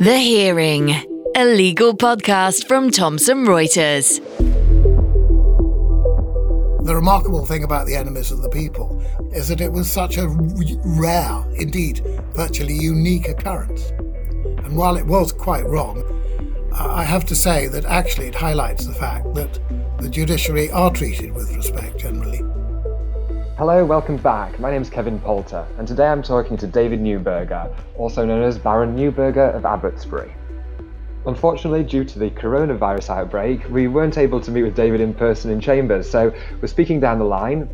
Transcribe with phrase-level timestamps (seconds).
[0.00, 0.90] The Hearing,
[1.36, 4.18] a legal podcast from Thomson Reuters.
[6.84, 9.00] The remarkable thing about the enemies of the people
[9.32, 12.00] is that it was such a rare, indeed
[12.34, 13.90] virtually unique occurrence.
[14.64, 16.02] And while it was quite wrong,
[16.72, 19.58] uh, I have to say that actually it highlights the fact that
[20.00, 22.43] the judiciary are treated with respect generally.
[23.66, 24.60] Hello, welcome back.
[24.60, 28.58] My name is Kevin Poulter, and today I'm talking to David Neuberger, also known as
[28.58, 30.34] Baron Neuberger of Abbotsbury.
[31.24, 35.50] Unfortunately, due to the coronavirus outbreak, we weren't able to meet with David in person
[35.50, 36.30] in chambers, so
[36.60, 37.66] we're speaking down the line.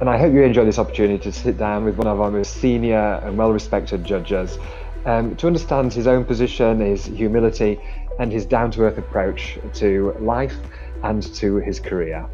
[0.00, 2.54] And I hope you enjoy this opportunity to sit down with one of our most
[2.54, 4.58] senior and well respected judges
[5.06, 7.78] um, to understand his own position, his humility,
[8.18, 10.56] and his down to earth approach to life
[11.04, 12.28] and to his career.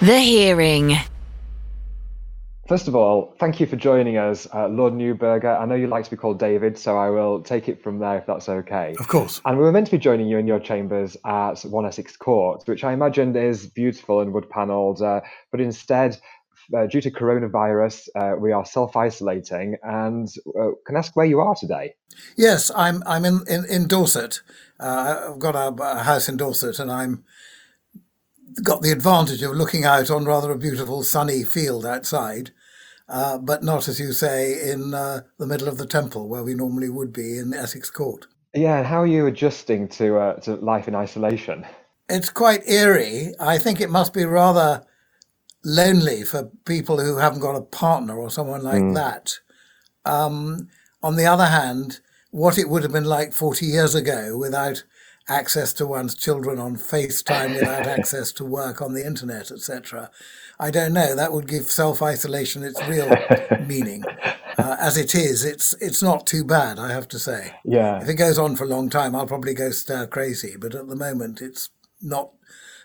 [0.00, 0.96] The Hearing.
[2.68, 5.60] First of all, thank you for joining us, uh, Lord Neuberger.
[5.60, 8.18] I know you like to be called David, so I will take it from there
[8.18, 8.96] if that's okay.
[8.98, 9.40] Of course.
[9.44, 12.64] And we were meant to be joining you in your chambers at 1 Essex Court,
[12.66, 15.20] which I imagine is beautiful and wood panelled, uh,
[15.52, 16.18] but instead,
[16.76, 19.76] uh, due to coronavirus, uh, we are self isolating.
[19.84, 21.94] And uh, can I ask where you are today?
[22.36, 24.40] Yes, I'm, I'm in, in, in Dorset.
[24.80, 27.24] Uh, I've got a, a house in Dorset, and I'm
[28.62, 32.50] got the advantage of looking out on rather a beautiful sunny field outside,
[33.08, 36.54] uh, but not, as you say, in uh, the middle of the temple where we
[36.54, 38.26] normally would be in Essex Court.
[38.54, 41.66] Yeah, and how are you adjusting to uh, to life in isolation?
[42.08, 43.34] It's quite eerie.
[43.38, 44.86] I think it must be rather
[45.64, 48.94] lonely for people who haven't got a partner or someone like mm.
[48.94, 49.38] that.
[50.04, 50.68] Um,
[51.02, 54.84] on the other hand, what it would have been like 40 years ago without
[55.28, 60.10] access to one's children on FaceTime without access to work on the internet, etc.
[60.58, 61.14] I don't know.
[61.14, 63.10] That would give self isolation its real
[63.66, 64.04] meaning.
[64.58, 67.52] Uh, as it is, it's it's not too bad, I have to say.
[67.64, 68.02] Yeah.
[68.02, 70.56] If it goes on for a long time, I'll probably go stir crazy.
[70.58, 72.30] But at the moment, it's not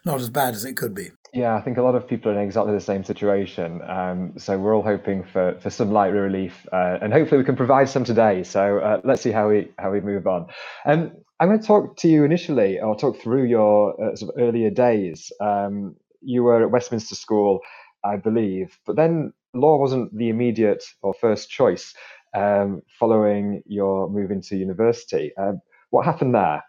[0.04, 1.12] not as bad as it could be.
[1.34, 3.82] Yeah, I think a lot of people are in exactly the same situation.
[3.88, 7.56] Um, so we're all hoping for, for some light relief, uh, and hopefully we can
[7.56, 8.44] provide some today.
[8.44, 10.48] So uh, let's see how we how we move on.
[10.86, 14.40] Um, I'm going to talk to you initially, or talk through your uh, sort of
[14.40, 15.32] earlier days.
[15.42, 17.62] Um, you were at Westminster School,
[18.06, 21.96] I believe, but then law wasn't the immediate or first choice
[22.36, 25.32] um, following your move into university.
[25.36, 25.54] Uh,
[25.90, 26.64] what happened there?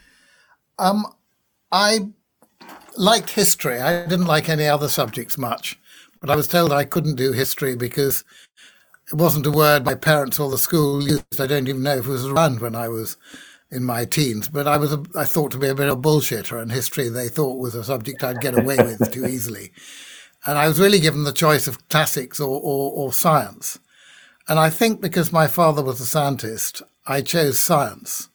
[0.78, 1.04] Um,
[1.70, 2.08] I
[2.96, 3.78] liked history.
[3.78, 5.78] I didn't like any other subjects much,
[6.18, 8.24] but I was told I couldn't do history because
[9.12, 11.38] it wasn't a word my parents or the school used.
[11.38, 13.18] I don't even know if it was around when I was
[13.72, 16.00] in my teens, but I was a, I thought to be a bit of a
[16.00, 19.72] bullshitter, and history they thought was a subject I'd get away with too easily.
[20.44, 23.78] And I was really given the choice of classics or, or, or science.
[24.48, 28.28] And I think because my father was a scientist, I chose science.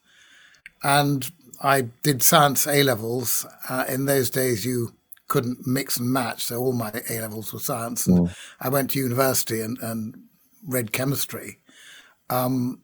[0.83, 1.29] And
[1.61, 3.45] I did science A levels.
[3.69, 4.93] Uh, in those days, you
[5.27, 8.07] couldn't mix and match, so all my A levels were science.
[8.07, 8.37] And mm.
[8.61, 10.15] I went to university and, and
[10.65, 11.59] read chemistry.
[12.29, 12.81] Um,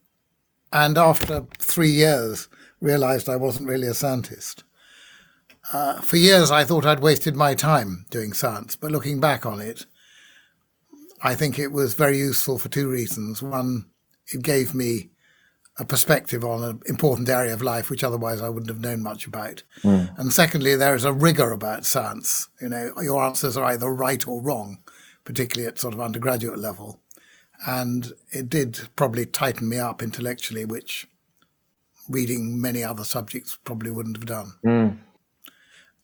[0.74, 2.50] and after three years,
[2.82, 4.64] realized I wasn't really a scientist.
[5.72, 9.62] Uh, for years, I thought I'd wasted my time doing science, but looking back on
[9.62, 9.86] it,
[11.22, 13.42] I think it was very useful for two reasons.
[13.42, 13.86] One,
[14.34, 15.12] it gave me
[15.80, 19.26] a perspective on an important area of life which otherwise I wouldn't have known much
[19.26, 19.64] about.
[19.84, 20.18] Mm.
[20.20, 22.50] And secondly, there is a rigor about science.
[22.60, 24.80] You know, your answers are either right or wrong,
[25.24, 27.03] particularly at sort of undergraduate level
[27.66, 31.07] and it did probably tighten me up intellectually, which
[32.09, 34.53] reading many other subjects probably wouldn't have done.
[34.66, 34.97] Mm.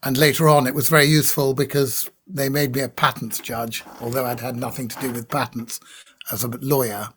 [0.02, 4.26] And later on, it was very useful because they made me a patents judge, although
[4.26, 5.80] I'd had nothing to do with patents
[6.32, 7.10] as a lawyer,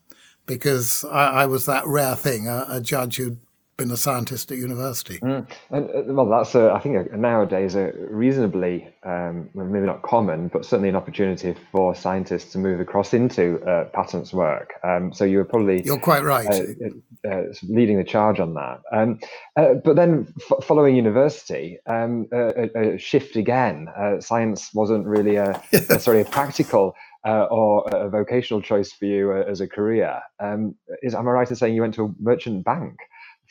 [0.47, 3.39] because I, I was that rare thing, a, a judge who'd
[3.77, 5.19] been a scientist at university.
[5.19, 5.47] Mm.
[5.71, 10.49] And, uh, well, that's a, I think a, nowadays a reasonably um, maybe not common,
[10.49, 14.75] but certainly an opportunity for scientists to move across into uh, patents work.
[14.85, 18.81] Um, so you were probably you're quite right, uh, uh, leading the charge on that.
[18.93, 19.19] Um,
[19.57, 23.89] uh, but then f- following university, um, a, a, shift again.
[23.97, 26.95] Uh, science wasn't really a necessarily a practical.
[27.25, 30.21] Uh, or a vocational choice for you uh, as a career.
[30.41, 30.75] Um,
[31.05, 32.97] is am I right in saying you went to a merchant bank?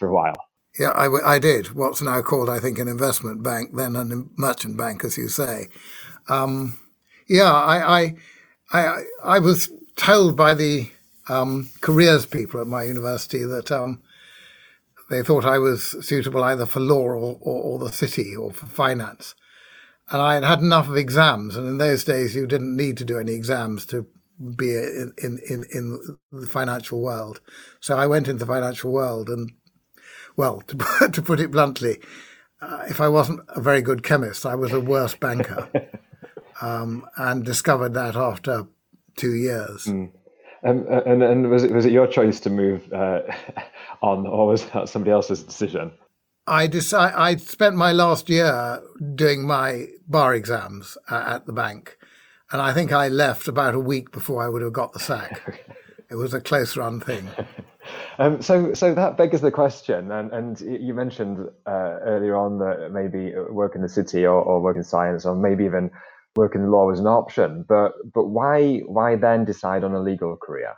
[0.02, 0.48] For a while.
[0.80, 1.76] Yeah, I, I did.
[1.76, 4.06] What's now called, I think, an investment bank, then a
[4.36, 5.68] merchant bank, as you say.
[6.28, 6.80] Um,
[7.28, 8.16] yeah, I, I,
[8.72, 10.90] I, I, was told by the
[11.30, 14.02] um, careers people at my university that um,
[15.12, 18.66] they thought I was suitable either for law or, or, or, the city or for
[18.66, 19.36] finance.
[20.10, 23.06] And I had had enough of exams, and in those days you didn't need to
[23.06, 24.08] do any exams to
[24.56, 27.40] be in, in, in, in the financial world.
[27.82, 29.52] So I went into the financial world and
[30.36, 32.00] well, to, to put it bluntly,
[32.62, 35.70] uh, if I wasn't a very good chemist, I was a worse banker,
[36.62, 38.68] um, and discovered that after
[39.16, 39.86] two years.
[39.86, 40.12] Mm.
[40.64, 43.22] Um, and and was it was it your choice to move uh,
[44.04, 45.92] on, or was that somebody else's decision?
[46.46, 48.82] I decided I spent my last year
[49.16, 51.98] doing my bar exams at the bank,
[52.52, 55.66] and I think I left about a week before I would have got the sack.
[56.12, 57.28] it was a close run thing.
[58.18, 62.92] Um, so, so that begs the question, and, and you mentioned uh, earlier on that
[62.92, 65.92] maybe work in the city or, or work in science, or maybe even
[66.36, 67.66] work in law was an option.
[67.68, 70.76] But, but why, why then decide on a legal career?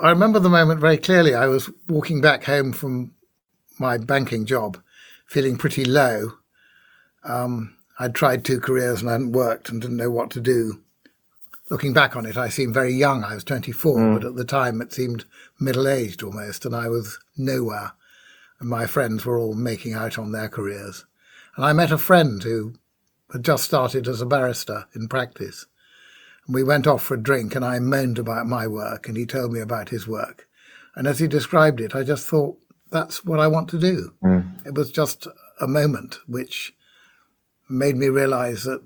[0.00, 1.34] I remember the moment very clearly.
[1.34, 3.14] I was walking back home from
[3.78, 4.80] my banking job,
[5.26, 6.32] feeling pretty low.
[7.24, 10.82] Um, I'd tried two careers and I hadn't worked and didn't know what to do.
[11.70, 13.24] Looking back on it, I seemed very young.
[13.24, 14.14] I was 24, mm.
[14.14, 15.24] but at the time it seemed
[15.60, 17.92] middle aged almost, and I was nowhere.
[18.60, 21.04] And my friends were all making out on their careers.
[21.56, 22.74] And I met a friend who
[23.32, 25.66] had just started as a barrister in practice.
[26.46, 29.26] And we went off for a drink, and I moaned about my work, and he
[29.26, 30.48] told me about his work.
[30.96, 32.58] And as he described it, I just thought,
[32.90, 34.14] that's what I want to do.
[34.24, 34.66] Mm.
[34.66, 35.26] It was just
[35.60, 36.72] a moment which
[37.68, 38.82] made me realize that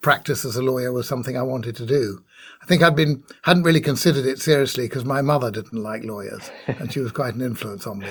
[0.00, 2.22] practice as a lawyer was something I wanted to do.
[2.62, 6.50] I think I'd been hadn't really considered it seriously because my mother didn't like lawyers,
[6.66, 8.10] and she was quite an influence on me.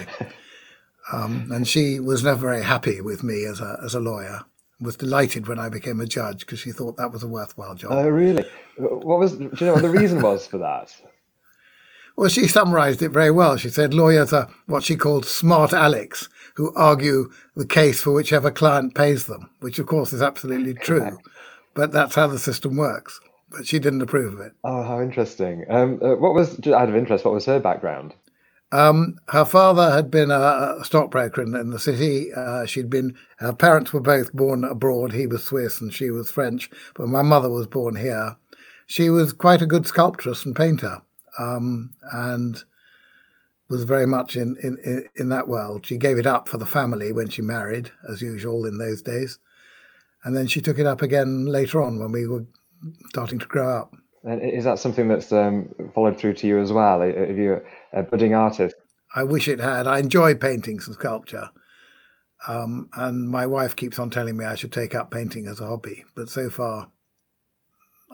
[1.11, 4.41] Um, and she was never very happy with me as a as a lawyer.
[4.79, 7.93] Was delighted when I became a judge because she thought that was a worthwhile job.
[7.93, 8.45] Oh, really?
[8.77, 9.35] What was?
[9.35, 10.95] Do you know what the reason was for that?
[12.15, 13.57] Well, she summarized it very well.
[13.57, 18.49] She said lawyers are what she called smart Alex, who argue the case for whichever
[18.49, 21.19] client pays them, which of course is absolutely true.
[21.77, 23.19] But that's how the system works.
[23.51, 24.53] But she didn't approve of it.
[24.63, 25.63] Oh, how interesting.
[25.69, 28.15] Um, uh, what was, out of interest, what was her background?
[28.71, 32.33] Um, her father had been a, stockbroker in, in, the city.
[32.35, 35.13] Uh, she'd been, her parents were both born abroad.
[35.13, 38.35] He was Swiss and she was French, but my mother was born here.
[38.87, 41.01] She was quite a good sculptress and painter
[41.37, 42.63] um, and
[43.69, 45.85] was very much in, in, in that world.
[45.85, 49.37] She gave it up for the family when she married, as usual in those days.
[50.27, 52.45] And then she took it up again later on when we were
[53.07, 53.95] starting to grow up.
[54.25, 57.01] And is that something that's um, followed through to you as well?
[57.01, 57.61] Are you
[57.93, 58.75] a budding artist?
[59.15, 59.87] I wish it had.
[59.87, 61.49] I enjoy paintings and sculpture.
[62.45, 65.67] Um, and my wife keeps on telling me I should take up painting as a
[65.67, 66.03] hobby.
[66.13, 66.91] But so far,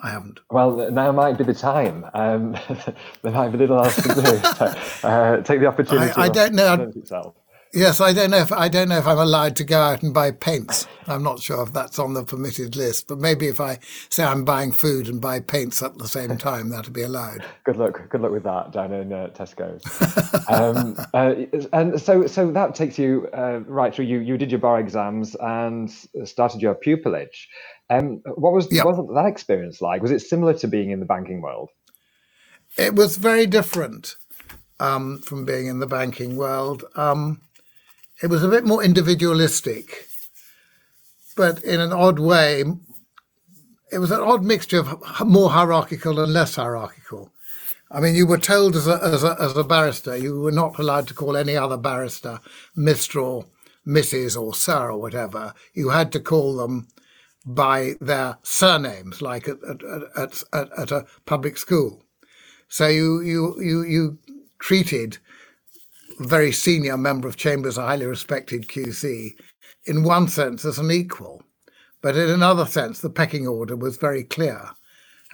[0.04, 0.40] I haven't.
[0.52, 2.06] Well, now might be the time.
[2.14, 2.52] Um,
[3.24, 4.22] there might be little else to do.
[5.02, 6.14] so, uh, take the opportunity.
[6.16, 6.92] I, I don't know.
[7.76, 10.14] Yes, I don't know if I don't know if I'm allowed to go out and
[10.14, 10.86] buy paints.
[11.08, 13.80] I'm not sure if that's on the permitted list, but maybe if I
[14.10, 17.44] say I'm buying food and buy paints at the same time, that'll be allowed.
[17.64, 18.10] Good luck.
[18.10, 19.84] Good luck with that down in uh, Tesco's.
[20.50, 21.34] um, uh,
[21.74, 24.06] and so, so that takes you uh, right through.
[24.06, 25.92] You you did your bar exams and
[26.26, 27.48] started your pupillage.
[27.90, 28.86] Um, what was yep.
[28.86, 30.04] what was that experience like?
[30.04, 31.70] Was it similar to being in the banking world?
[32.78, 34.16] It was very different
[34.80, 36.84] um, from being in the banking world.
[36.96, 37.42] Um,
[38.24, 40.08] it was a bit more individualistic,
[41.36, 42.64] but in an odd way,
[43.92, 47.34] it was an odd mixture of more hierarchical and less hierarchical.
[47.92, 50.80] I mean, you were told as a, as a, as a barrister, you were not
[50.80, 52.40] allowed to call any other barrister
[52.78, 53.22] Mr.
[53.22, 53.46] or
[53.86, 54.42] Mrs.
[54.42, 55.54] or Sir or whatever.
[55.74, 56.88] You had to call them
[57.46, 62.02] by their surnames, like at, at, at, at, a public school.
[62.70, 64.18] So you, you, you, you
[64.60, 65.18] treated
[66.24, 69.32] very senior member of Chambers, a highly respected QC,
[69.86, 71.44] in one sense as an equal.
[72.02, 74.72] But in another sense, the pecking order was very clear.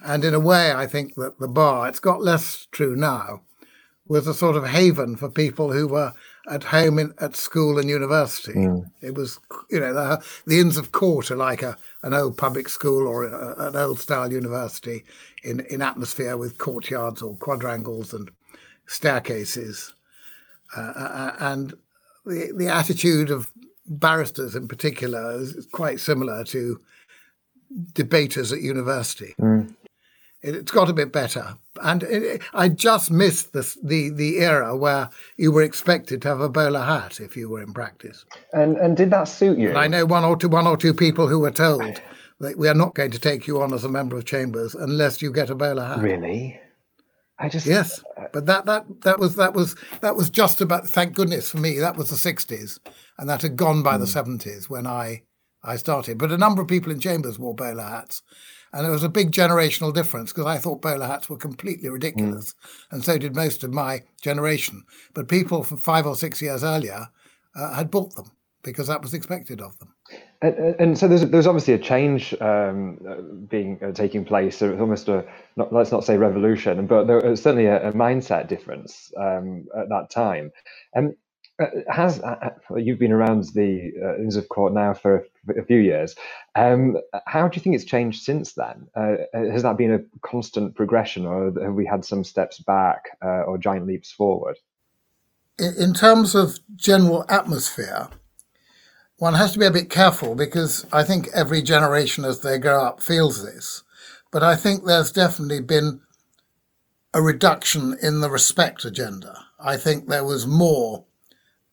[0.04, 3.42] And in a way, I think that the bar, it's got less true now,
[4.06, 6.12] was a sort of haven for people who were
[6.48, 8.54] at home in, at school and university.
[8.54, 8.90] Mm.
[9.00, 9.38] It was,
[9.70, 13.24] you know, the, the Inns of Court are like a, an old public school or
[13.24, 15.04] a, an old style university
[15.44, 18.30] in, in atmosphere with courtyards or quadrangles and
[18.86, 19.94] staircases.
[20.76, 21.74] Uh, and
[22.26, 23.50] the, the attitude of
[23.86, 26.80] barristers in particular is quite similar to
[27.92, 29.34] debaters at university.
[29.40, 29.74] Mm.
[30.42, 35.10] It's got a bit better, and it, I just missed the, the the era where
[35.36, 38.24] you were expected to have a bowler hat if you were in practice.
[38.54, 39.68] And and did that suit you?
[39.68, 42.00] And I know one or two one or two people who were told
[42.40, 45.20] that we are not going to take you on as a member of chambers unless
[45.20, 45.98] you get a bowler hat.
[45.98, 46.58] Really?
[47.40, 50.86] I just yes, but that that that was that was that was just about.
[50.86, 52.78] Thank goodness for me, that was the sixties,
[53.18, 54.00] and that had gone by mm.
[54.00, 54.12] the hmm.
[54.12, 55.22] seventies when I
[55.62, 56.18] I started.
[56.18, 58.22] But a number of people in chambers wore bowler hats,
[58.72, 62.52] And there was a big generational difference because I thought bowler hats were completely ridiculous.
[62.52, 62.92] Mm.
[62.92, 64.84] And so did most of my generation.
[65.12, 67.08] But people from five or six years earlier
[67.54, 68.30] uh, had bought them
[68.62, 69.94] because that was expected of them.
[70.42, 74.56] And, and so there's there's obviously a change um, being uh, taking place.
[74.56, 75.24] So it's almost a
[75.56, 79.88] not, let's not say revolution, but there was certainly a, a mindset difference um, at
[79.90, 80.50] that time.
[80.94, 81.14] And
[81.60, 85.26] uh, has uh, uh, you've been around the uh, Inns of Court now for
[85.58, 86.14] a few years?
[86.54, 88.88] Um, how do you think it's changed since then?
[88.94, 93.42] Uh, has that been a constant progression, or have we had some steps back uh,
[93.42, 94.56] or giant leaps forward?
[95.58, 98.08] In terms of general atmosphere,
[99.20, 102.82] one has to be a bit careful because I think every generation as they grow
[102.82, 103.82] up feels this.
[104.32, 106.00] But I think there's definitely been
[107.12, 109.44] a reduction in the respect agenda.
[109.62, 111.04] I think there was more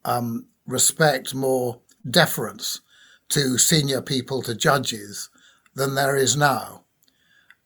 [0.04, 2.82] um, respect, more deference
[3.30, 5.30] to senior people, to judges,
[5.74, 6.84] than there is now.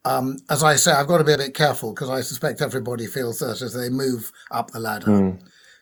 [0.05, 3.07] Um, as I say, I've got to be a bit careful because I suspect everybody
[3.07, 5.41] feels that as they move up the ladder, mm.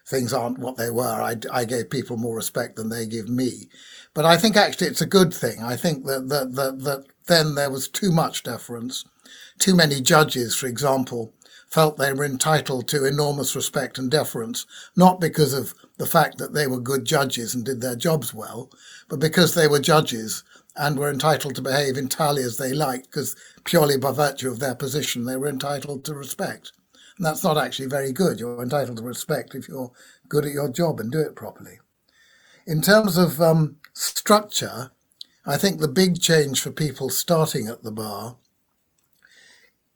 [0.09, 1.21] Things aren't what they were.
[1.21, 3.69] I, I, gave people more respect than they give me.
[4.15, 5.61] But I think actually it's a good thing.
[5.61, 9.05] I think that, that, that, that then there was too much deference.
[9.59, 11.31] Too many judges, for example,
[11.69, 16.55] felt they were entitled to enormous respect and deference, not because of the fact that
[16.55, 18.71] they were good judges and did their jobs well,
[19.09, 20.43] but because they were judges
[20.75, 24.73] and were entitled to behave entirely as they liked, because purely by virtue of their
[24.73, 26.71] position, they were entitled to respect.
[27.19, 28.39] And that's not actually very good.
[28.39, 29.91] You're entitled to respect if you're
[30.29, 31.79] good at your job and do it properly.
[32.65, 34.91] In terms of um, structure,
[35.45, 38.37] I think the big change for people starting at the bar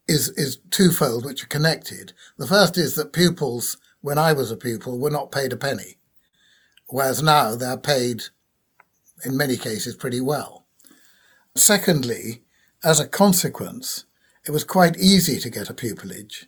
[0.06, 2.12] is, is twofold, which are connected.
[2.38, 5.96] The first is that pupils when I was a pupil, were not paid a penny,
[6.88, 8.24] whereas now they're paid,
[9.24, 10.66] in many cases, pretty well.
[11.56, 12.44] Secondly,
[12.84, 14.04] as a consequence,
[14.46, 16.48] it was quite easy to get a pupillage,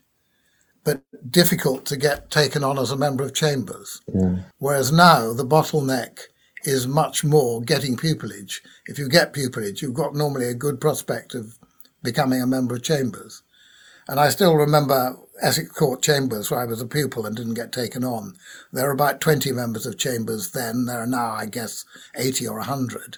[0.85, 4.01] but difficult to get taken on as a member of chambers.
[4.13, 4.37] Yeah.
[4.59, 6.19] Whereas now the bottleneck
[6.63, 8.61] is much more getting pupillage.
[8.85, 11.57] If you get pupillage, you've got normally a good prospect of
[12.01, 13.43] becoming a member of chambers.
[14.07, 17.71] And I still remember Essex Court Chambers, where I was a pupil and didn't get
[17.71, 18.35] taken on.
[18.71, 20.85] There were about 20 members of Chambers then.
[20.85, 21.83] There are now, I guess,
[22.15, 23.17] 80 or 100.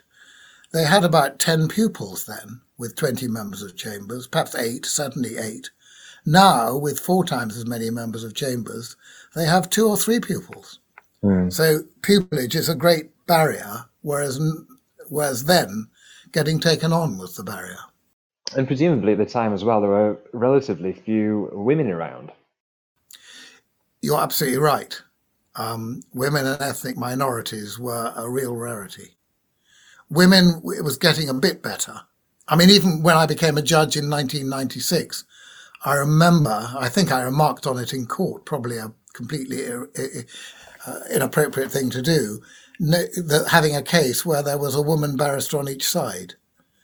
[0.72, 5.70] They had about 10 pupils then, with 20 members of Chambers, perhaps eight, certainly eight.
[6.28, 8.98] Now, with four times as many members of Chambers,
[9.34, 10.80] they have two or three pupils.
[11.24, 11.52] Mm.
[11.54, 14.38] So pupillage is a great barrier, whereas,
[15.08, 15.88] whereas then
[16.34, 17.80] getting taken on was the barrier.
[18.58, 22.34] And presumably at the time as well, there were relatively few women around.
[24.02, 25.02] You're absolutely right.
[25.56, 29.16] Um, women and ethnic minorities were a real rarity.
[30.10, 32.02] Women, it was getting a bit better.
[32.50, 35.24] I mean, even when I became a judge in 1996,
[35.86, 41.72] I remember, I think I remarked on it in court, probably a completely uh, inappropriate
[41.72, 42.42] thing to do,
[42.80, 46.36] that having a case where there was a woman barrister on each side.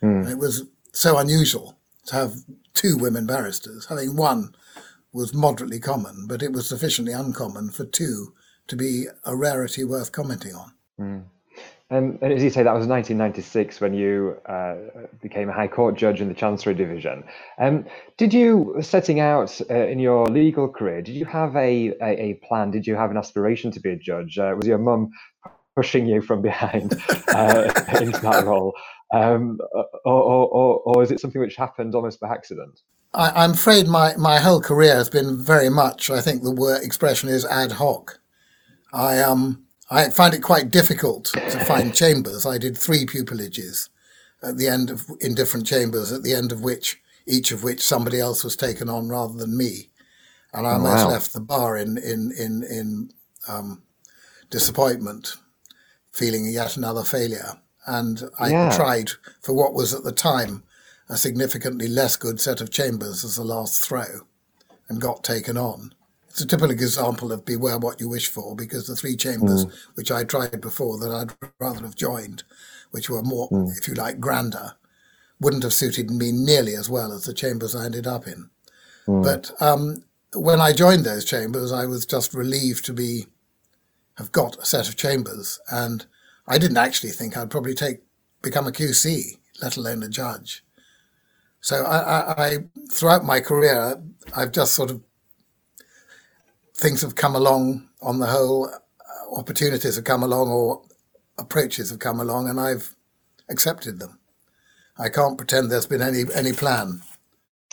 [0.02, 0.30] Mm.
[0.30, 2.34] It was so unusual to have
[2.74, 3.86] two women barristers.
[3.86, 4.54] Having one
[5.12, 8.34] was moderately common, but it was sufficiently uncommon for two
[8.66, 10.72] to be a rarity worth commenting on.
[11.00, 11.24] Mm.
[11.94, 14.74] Um, and as you say, that was 1996 when you uh,
[15.22, 17.22] became a High Court judge in the Chancery Division.
[17.58, 17.84] Um,
[18.16, 22.34] did you, setting out uh, in your legal career, did you have a, a, a,
[22.42, 22.72] plan?
[22.72, 24.38] Did you have an aspiration to be a judge?
[24.38, 25.10] Uh, was your mum
[25.76, 26.94] pushing you from behind
[27.28, 27.70] uh,
[28.00, 28.74] into that role?
[29.14, 32.80] um, or, or, or, or, is it something which happened almost by accident?
[33.12, 36.82] I, am afraid my, my whole career has been very much, I think the word
[36.82, 38.18] expression is ad hoc.
[38.92, 39.63] I, um,
[39.94, 42.44] I find it quite difficult to find chambers.
[42.46, 43.88] I did three pupillages
[44.42, 47.80] at the end of, in different chambers, at the end of which, each of which
[47.80, 49.90] somebody else was taken on rather than me.
[50.52, 51.10] And I oh, almost wow.
[51.10, 53.10] left the bar in, in, in, in
[53.48, 53.82] um,
[54.50, 55.36] disappointment,
[56.12, 58.74] feeling yet another failure and I yeah.
[58.74, 59.10] tried
[59.40, 60.62] for what was at the time
[61.08, 64.26] a significantly less good set of chambers as the last throw
[64.88, 65.94] and got taken on.
[66.34, 69.72] It's a typical example of beware what you wish for because the three chambers mm.
[69.94, 72.42] which I tried before that I'd rather have joined,
[72.90, 73.70] which were more, mm.
[73.78, 74.72] if you like, grander,
[75.38, 78.50] wouldn't have suited me nearly as well as the chambers I ended up in.
[79.06, 79.22] Mm.
[79.22, 80.02] But um,
[80.34, 83.26] when I joined those chambers, I was just relieved to be
[84.18, 86.04] have got a set of chambers and
[86.48, 87.98] I didn't actually think I'd probably take
[88.42, 90.64] become a QC, let alone a judge.
[91.60, 92.58] So I, I, I
[92.90, 94.02] throughout my career,
[94.34, 95.00] I've just sort of
[96.76, 100.82] things have come along on the whole, uh, opportunities have come along or
[101.38, 102.94] approaches have come along, and I've
[103.48, 104.18] accepted them.
[104.98, 107.02] I can't pretend there's been any any plan.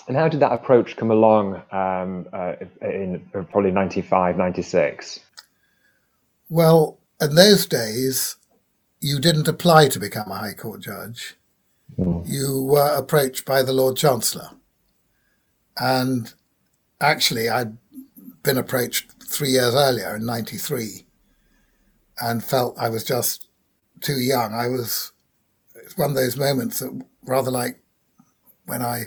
[0.08, 5.20] And how did that approach come along um, uh, in probably 95, 96?
[6.50, 8.36] Well, in those days,
[9.00, 11.36] you didn't apply to become a High Court judge.
[12.00, 12.27] Mm.
[12.27, 14.50] You were approached by the Lord Chancellor.
[15.77, 16.34] And
[17.00, 17.77] actually, I'd
[18.44, 21.06] been approached three years earlier in 93
[22.22, 23.48] and felt I was just
[24.02, 24.54] too young.
[24.54, 25.12] I was,
[25.76, 27.82] it's one of those moments that rather like
[28.66, 29.06] when I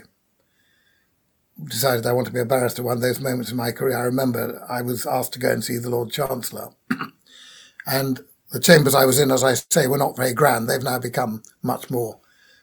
[1.63, 4.03] decided I want to be a barrister, one of those moments in my career, I
[4.03, 6.69] remember I was asked to go and see the Lord Chancellor.
[7.87, 10.67] and the chambers I was in, as I say, were not very grand.
[10.69, 12.19] They've now become much more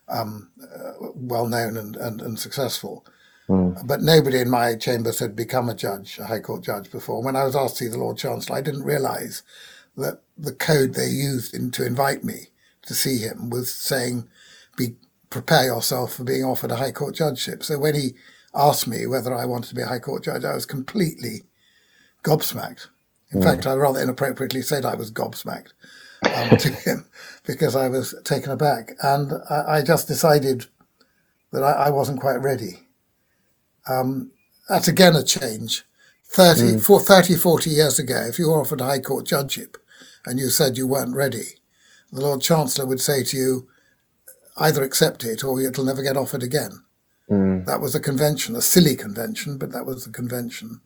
[0.08, 3.06] um, uh, well known and, and, and successful.
[3.52, 3.86] Mm.
[3.86, 7.22] But nobody in my chambers had become a judge, a High Court judge before.
[7.22, 9.42] When I was asked to see the Lord Chancellor, I didn't realise
[9.96, 12.48] that the code they used in, to invite me
[12.82, 14.28] to see him was saying,
[14.76, 14.96] "Be
[15.30, 18.14] prepare yourself for being offered a High Court judgeship." So when he
[18.54, 21.42] asked me whether I wanted to be a High Court judge, I was completely
[22.22, 22.88] gobsmacked.
[23.32, 23.44] In mm.
[23.44, 25.72] fact, I rather inappropriately said I was gobsmacked
[26.34, 27.06] um, to him
[27.44, 28.92] because I was taken aback.
[29.02, 30.66] And I, I just decided
[31.52, 32.80] that I, I, wasn't quite ready.
[33.88, 34.30] Um,
[34.68, 35.84] that's again a change.
[36.26, 36.84] 30, mm.
[36.84, 39.76] for 30, 40 years ago, if you were offered a High Court judgeship
[40.24, 41.58] and you said you weren't ready,
[42.10, 43.68] the Lord Chancellor would say to you,
[44.56, 46.82] either accept it or it'll never get offered again.
[47.30, 47.66] Mm.
[47.66, 50.80] That was a convention, a silly convention, but that was the convention.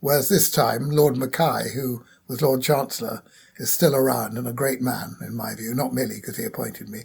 [0.00, 3.22] Whereas this time, Lord Mackay, who was Lord Chancellor,
[3.58, 6.88] is still around and a great man, in my view, not merely because he appointed
[6.88, 7.00] me,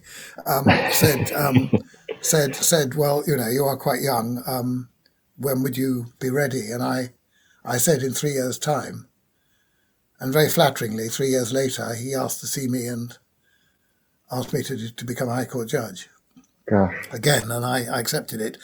[0.45, 1.71] um, said, um,
[2.21, 4.43] said, said, well, you know, you are quite young.
[4.45, 4.89] Um,
[5.41, 6.71] when would you be ready?
[6.71, 7.11] And I,
[7.65, 9.07] I said in three years' time.
[10.19, 13.17] And very flatteringly, three years later, he asked to see me and
[14.31, 16.09] asked me to, to become a High Court judge.
[16.69, 16.95] Gosh.
[17.11, 18.57] Again, and I, I accepted it.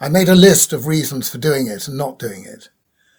[0.00, 2.68] I made a list of reasons for doing it and not doing it.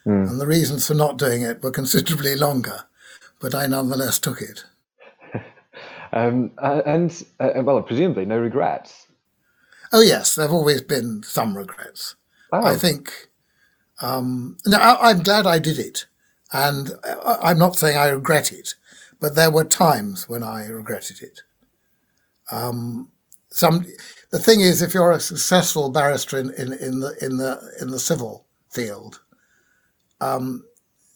[0.05, 0.29] Mm.
[0.29, 2.85] And the reasons for not doing it were considerably longer,
[3.41, 4.63] but I nonetheless took it.
[6.13, 9.07] um, uh, and, uh, well, presumably no regrets.
[9.91, 12.15] Oh, yes, there have always been some regrets.
[12.51, 12.66] Oh.
[12.66, 13.27] I think.
[14.01, 16.05] Um, now, I'm glad I did it.
[16.51, 16.92] And
[17.44, 18.74] I'm not saying I regret it,
[19.20, 21.42] but there were times when I regretted it.
[22.51, 23.09] Um,
[23.51, 23.85] some,
[24.31, 27.90] the thing is, if you're a successful barrister in, in, in the in the in
[27.90, 29.22] the civil field,
[30.22, 30.64] um,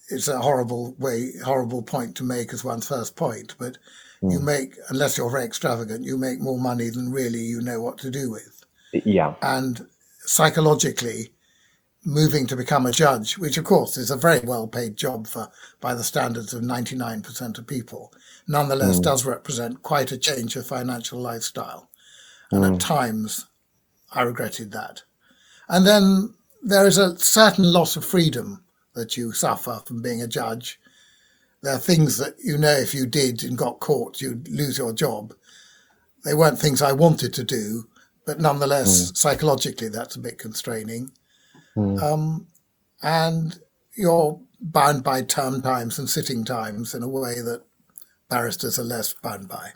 [0.09, 3.55] it's a horrible way, horrible point to make as one's first point.
[3.57, 3.77] But
[4.21, 4.31] mm.
[4.31, 7.97] you make, unless you're very extravagant, you make more money than really you know what
[7.99, 8.63] to do with.
[8.91, 9.33] Yeah.
[9.41, 9.87] And
[10.25, 11.29] psychologically,
[12.05, 15.49] moving to become a judge, which of course is a very well paid job for
[15.79, 18.13] by the standards of 99% of people,
[18.47, 19.03] nonetheless mm.
[19.03, 21.89] does represent quite a change of financial lifestyle.
[22.51, 22.73] And mm.
[22.73, 23.45] at times
[24.11, 25.03] I regretted that.
[25.69, 28.63] And then there is a certain loss of freedom
[28.95, 30.79] that you suffer from being a judge.
[31.61, 34.93] There are things that you know if you did and got caught, you'd lose your
[34.93, 35.33] job.
[36.23, 37.87] They weren't things I wanted to do,
[38.25, 39.17] but nonetheless, mm.
[39.17, 41.11] psychologically, that's a bit constraining.
[41.75, 42.01] Mm.
[42.01, 42.47] Um,
[43.01, 43.59] and
[43.95, 47.63] you're bound by term times and sitting times in a way that
[48.29, 49.71] barristers are less bound by.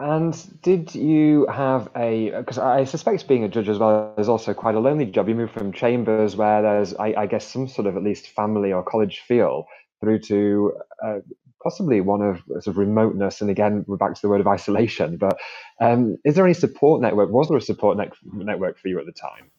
[0.00, 2.30] And did you have a?
[2.30, 5.28] Because I suspect being a judge as well is also quite a lonely job.
[5.28, 8.72] You move from chambers where there's, I, I guess, some sort of at least family
[8.72, 9.66] or college feel,
[10.00, 10.72] through to
[11.04, 11.18] uh,
[11.64, 13.40] possibly one of sort of remoteness.
[13.40, 15.16] And again, we're back to the word of isolation.
[15.16, 15.38] But
[15.80, 17.30] um, is there any support network?
[17.30, 19.50] Was there a support ne- network for you at the time?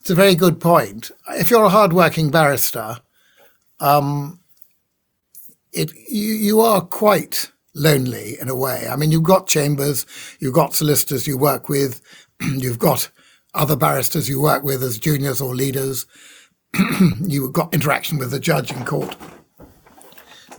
[0.00, 1.10] It's a very good point.
[1.30, 2.98] If you're a hardworking barrister,
[3.80, 4.38] um,
[5.72, 8.86] it you, you are quite lonely in a way.
[8.88, 10.06] I mean, you've got chambers,
[10.38, 12.00] you've got solicitors you work with,
[12.40, 13.10] you've got
[13.54, 16.06] other barristers you work with as juniors or leaders,
[17.20, 19.16] you've got interaction with the judge in court.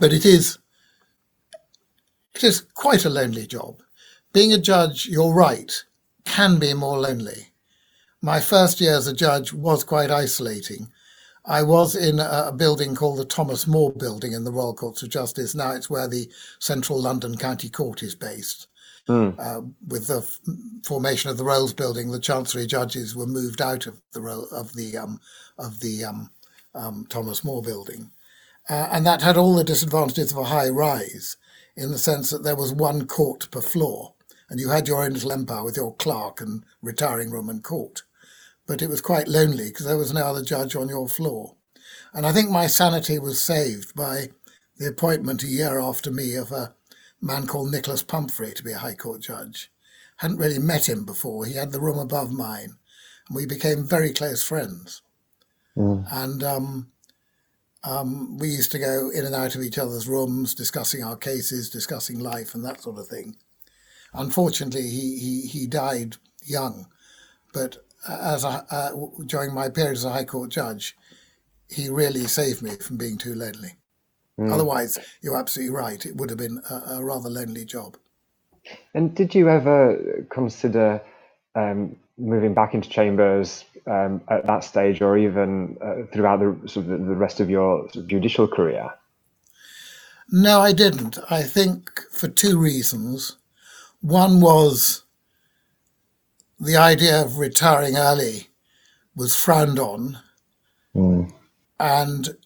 [0.00, 0.58] But it is
[2.34, 3.82] it is quite a lonely job.
[4.32, 5.72] Being a judge, you're right,
[6.24, 7.48] can be more lonely.
[8.20, 10.88] My first year as a judge was quite isolating
[11.46, 15.10] I was in a building called the Thomas More Building in the Royal Courts of
[15.10, 15.54] Justice.
[15.54, 16.28] Now it's where the
[16.58, 18.66] Central London County Court is based.
[19.08, 19.38] Mm.
[19.38, 20.40] Uh, with the f-
[20.84, 24.74] formation of the Rolls Building, the Chancery judges were moved out of the ro- of
[24.74, 25.20] the um,
[25.60, 26.30] of the um,
[26.74, 28.10] um, Thomas More Building,
[28.68, 31.36] uh, and that had all the disadvantages of a high rise,
[31.76, 34.14] in the sense that there was one court per floor,
[34.48, 38.02] and you had your own little empire with your clerk and retiring room and court
[38.66, 41.54] but it was quite lonely because there was no other judge on your floor.
[42.12, 44.28] And I think my sanity was saved by
[44.78, 46.74] the appointment a year after me of a
[47.20, 49.70] man called Nicholas Pumphrey to be a High Court judge.
[50.16, 51.44] hadn't really met him before.
[51.44, 52.76] He had the room above mine,
[53.28, 55.02] and we became very close friends.
[55.76, 56.06] Mm.
[56.10, 56.90] And um,
[57.86, 61.70] um, we used to go in and out of each other's rooms, discussing our cases,
[61.70, 63.36] discussing life, and that sort of thing.
[64.12, 66.86] Unfortunately, he he, he died young,
[67.52, 68.90] but as a, uh,
[69.26, 70.96] during my period as a High Court judge,
[71.68, 73.76] he really saved me from being too lonely.
[74.38, 74.52] Mm.
[74.52, 76.04] Otherwise, you're absolutely right.
[76.04, 77.96] It would have been a, a rather lonely job.
[78.94, 81.00] And did you ever consider
[81.54, 86.86] um, moving back into chambers um, at that stage, or even uh, throughout the sort
[86.86, 88.90] of the rest of your sort of judicial career?
[90.30, 91.18] No, I didn't.
[91.30, 93.36] I think for two reasons.
[94.00, 95.04] One was
[96.58, 98.48] the idea of retiring early
[99.14, 100.18] was frowned on,
[100.94, 101.32] mm.
[101.80, 102.36] and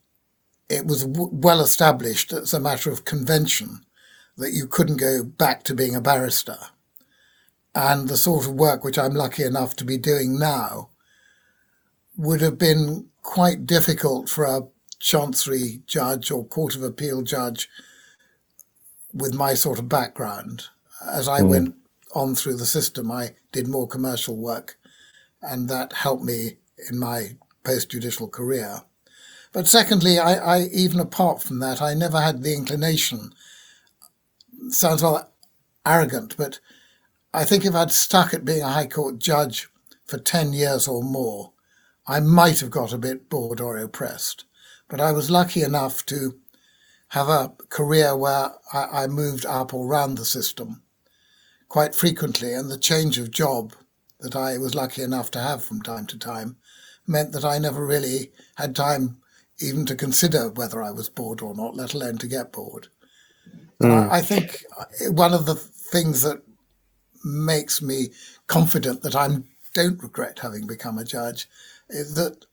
[0.69, 3.81] it was w- well established as a matter of convention
[4.37, 6.57] that you couldn't go back to being a barrister.
[7.75, 10.91] And the sort of work which I'm lucky enough to be doing now
[12.17, 14.67] would have been quite difficult for a
[14.99, 17.69] chancery judge or court of appeal judge
[19.13, 20.65] with my sort of background.
[21.07, 21.49] As I mm.
[21.49, 21.75] went
[22.15, 24.77] on through the system, I did more commercial work,
[25.43, 26.59] and that helped me
[26.91, 28.83] in my post judicial career.
[29.53, 33.33] But secondly, I, I, even apart from that, I never had the inclination.
[34.69, 35.27] Sounds rather
[35.85, 36.61] arrogant, but
[37.35, 39.69] I think if I'd stuck at being a High Court judge
[40.05, 41.50] for 10 years or more,
[42.11, 44.45] I might have got a bit bored or oppressed.
[44.89, 46.41] But I was lucky enough to
[47.11, 50.83] have a career where I, I moved up or round the system
[51.69, 53.75] quite frequently, and the change of job
[54.19, 56.57] that I was lucky enough to have from time to time
[57.07, 59.19] meant that I never really had time
[59.61, 62.89] even to consider whether I was bored or not, let alone to get bored.
[63.81, 64.11] Mm.
[64.11, 64.65] I, think
[65.11, 66.43] one of the things that
[67.25, 68.09] makes me
[68.49, 69.29] confident that I
[69.75, 71.49] don't regret having become a judge
[71.91, 72.47] that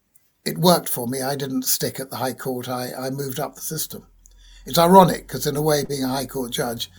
[0.46, 1.22] it worked for me.
[1.22, 2.70] I didn't stick at the High Court.
[2.70, 4.06] I, I moved up the system.
[4.66, 6.92] It's ironic because, in a way, being a High Court judge,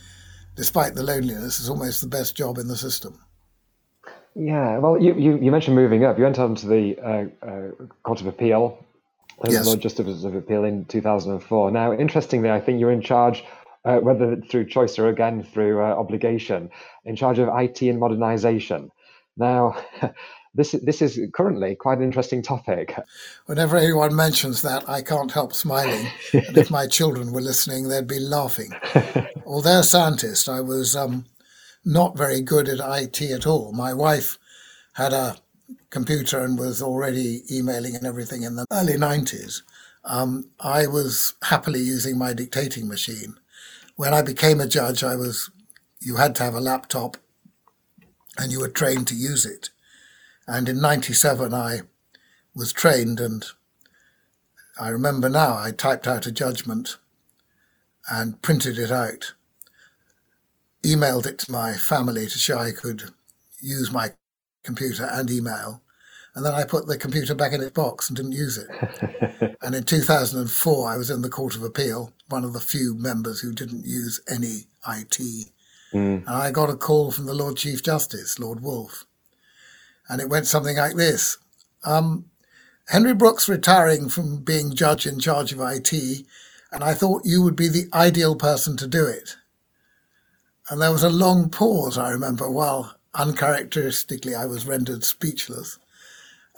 [0.55, 3.19] despite the loneliness, is almost the best job in the system.
[4.35, 6.17] Yeah, well, you, you, you mentioned moving up.
[6.17, 8.85] You went on to the uh, uh, Court of Appeal
[9.47, 9.65] yes.
[9.65, 11.71] Lord Justice of Appeal in 2004.
[11.71, 13.43] Now, interestingly, I think you're in charge,
[13.85, 16.69] uh, whether through choice or again through uh, obligation,
[17.05, 18.91] in charge of IT and modernization.
[19.37, 19.77] Now,
[20.55, 22.95] this this is currently quite an interesting topic.
[23.45, 26.07] Whenever anyone mentions that, I can't help smiling.
[26.33, 28.73] and if my children were listening, they'd be laughing.
[29.45, 31.25] Although a scientist, I was um,
[31.85, 33.71] not very good at IT at all.
[33.71, 34.37] My wife
[34.93, 35.37] had a
[35.89, 39.61] computer and was already emailing and everything in the early 90s,
[40.03, 43.35] um, I was happily using my dictating machine.
[43.95, 45.49] When I became a judge, I was
[46.01, 47.17] you had to have a laptop
[48.37, 49.69] and you were trained to use it.
[50.49, 51.81] And in 97, I
[52.55, 53.45] was trained and
[54.79, 56.97] I remember now I typed out a judgment
[58.09, 59.33] and printed it out,
[60.83, 63.11] emailed it to my family to show I could
[63.61, 64.13] use my
[64.63, 65.83] computer and email.
[66.33, 69.55] And then I put the computer back in its box and didn't use it.
[69.61, 73.39] and in 2004, I was in the Court of Appeal, one of the few members
[73.39, 75.19] who didn't use any IT.
[75.93, 76.25] Mm.
[76.25, 79.05] And I got a call from the Lord Chief Justice, Lord Woolf.
[80.09, 81.37] And it went something like this
[81.85, 82.25] um,
[82.87, 85.93] Henry Brooke's retiring from being judge in charge of IT,
[86.71, 89.37] and I thought you would be the ideal person to do it.
[90.69, 95.79] And there was a long pause, I remember, while uncharacteristically, I was rendered speechless.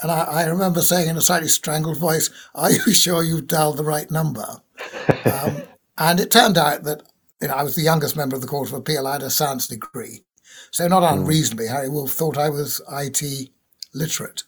[0.02, 3.78] And I, I, remember saying in a slightly strangled voice, Are you sure you've dialed
[3.78, 4.62] the right number?
[5.26, 5.62] um,
[5.98, 7.04] and it turned out that
[7.42, 9.08] you know, I was the youngest member of the Court of Appeal.
[9.08, 10.24] I had a science degree.
[10.72, 11.20] So, not hmm.
[11.20, 13.50] unreasonably, Harry Woolf thought I was IT
[13.94, 14.44] literate.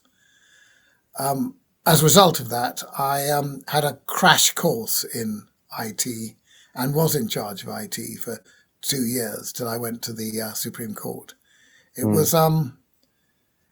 [1.20, 1.56] Um,
[1.86, 5.44] as a result of that, I um, had a crash course in
[5.78, 6.06] IT
[6.76, 8.42] and was in charge of IT for
[8.82, 11.34] two years till I went to the uh, Supreme Court.
[11.96, 12.16] It mm.
[12.16, 12.78] was um,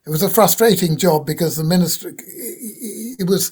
[0.05, 3.51] it was a frustrating job because the ministry it was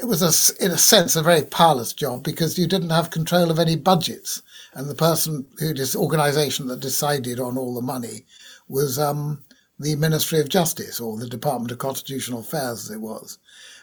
[0.00, 3.50] it was a, in a sense a very powerless job because you didn't have control
[3.50, 4.42] of any budgets
[4.78, 8.24] and the person who this organization that decided on all the money
[8.68, 9.42] was um,
[9.78, 13.38] the Ministry of Justice or the Department of Constitutional Affairs as it was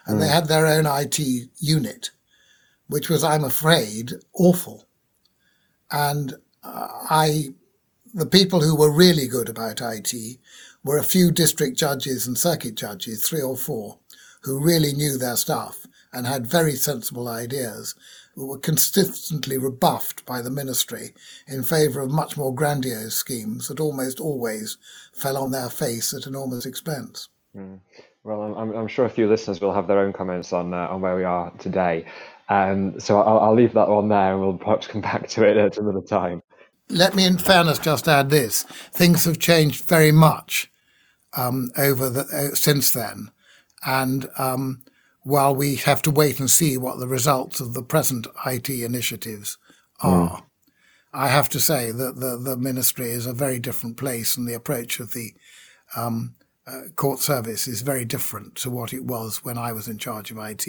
[0.06, 0.22] and mm.
[0.22, 1.20] they had their own IT
[1.60, 2.12] unit
[2.88, 4.86] which was I'm afraid awful
[5.92, 7.50] and uh, I
[8.14, 10.14] the people who were really good about IT
[10.86, 13.98] were a few district judges and circuit judges, three or four,
[14.44, 17.94] who really knew their stuff and had very sensible ideas.
[18.36, 21.14] Were consistently rebuffed by the ministry
[21.48, 24.78] in favour of much more grandiose schemes that almost always
[25.14, 27.30] fell on their face at enormous expense.
[27.56, 27.80] Mm.
[28.24, 31.00] Well, I'm, I'm, sure a few listeners will have their own comments on uh, on
[31.00, 32.06] where we are today.
[32.50, 35.58] Um, so I'll, I'll, leave that one there and we'll perhaps come back to it
[35.58, 36.42] at another time.
[36.90, 40.72] Let me, in fairness, just add this: things have changed very much
[41.38, 43.30] um, over the, uh, since then,
[43.86, 44.84] and um,
[45.26, 49.58] while we have to wait and see what the results of the present IT initiatives
[50.00, 50.30] are.
[50.30, 50.44] Mm.
[51.14, 54.54] I have to say that the, the ministry is a very different place, and the
[54.54, 55.34] approach of the
[55.96, 56.36] um,
[56.68, 60.30] uh, court service is very different to what it was when I was in charge
[60.30, 60.68] of IT,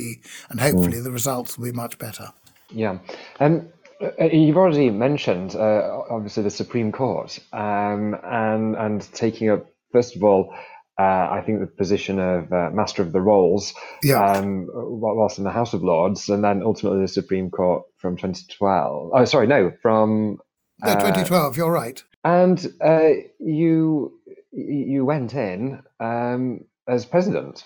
[0.49, 1.05] and hopefully mm.
[1.05, 2.33] the results will be much better.
[2.71, 2.99] Yeah,
[3.38, 3.61] and
[4.01, 9.66] um, uh, you've already mentioned uh, obviously the Supreme Court, um, and and taking up
[9.92, 10.55] first of all
[10.99, 14.25] uh, I think the position of uh, Master of the Rolls, yeah.
[14.25, 19.11] um, whilst in the House of Lords, and then ultimately the Supreme Court from 2012.
[19.13, 20.39] Oh, sorry, no, from
[20.83, 21.57] uh, 2012.
[21.57, 22.03] You're right.
[22.25, 24.19] And uh, you
[24.53, 27.65] you went in um, as president.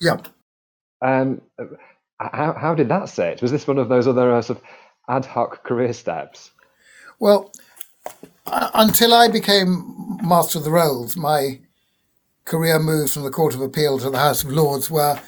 [0.00, 0.26] Yep.
[1.02, 1.40] Um,
[2.18, 3.42] how how did that sit?
[3.42, 4.64] Was this one of those other uh, sort of
[5.08, 6.50] ad hoc career steps?
[7.20, 7.52] Well,
[8.46, 11.60] until I became Master of the Rolls, my
[12.44, 15.20] career moves from the Court of Appeal to the House of Lords were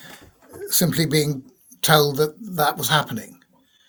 [0.69, 1.45] simply being
[1.83, 3.41] told that that was happening.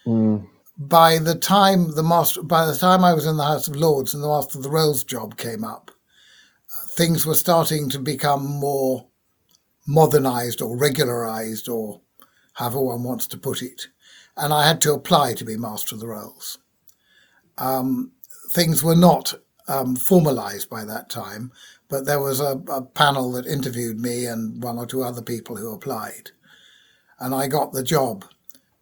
[0.05, 0.47] Mm.
[0.77, 4.13] By the time the master, by the time I was in the House of Lords
[4.13, 5.91] and the Master of the Rolls job came up,
[6.95, 9.07] things were starting to become more
[9.87, 12.01] modernized or regularized or
[12.53, 13.87] however one wants to put it.
[14.35, 16.57] And I had to apply to be Master of the Rolls.
[17.57, 18.11] Um,
[18.49, 19.33] things were not
[19.67, 21.51] um, formalized by that time,
[21.93, 25.57] but there was a, a panel that interviewed me and one or two other people
[25.57, 26.31] who applied.
[27.19, 28.25] And I got the job,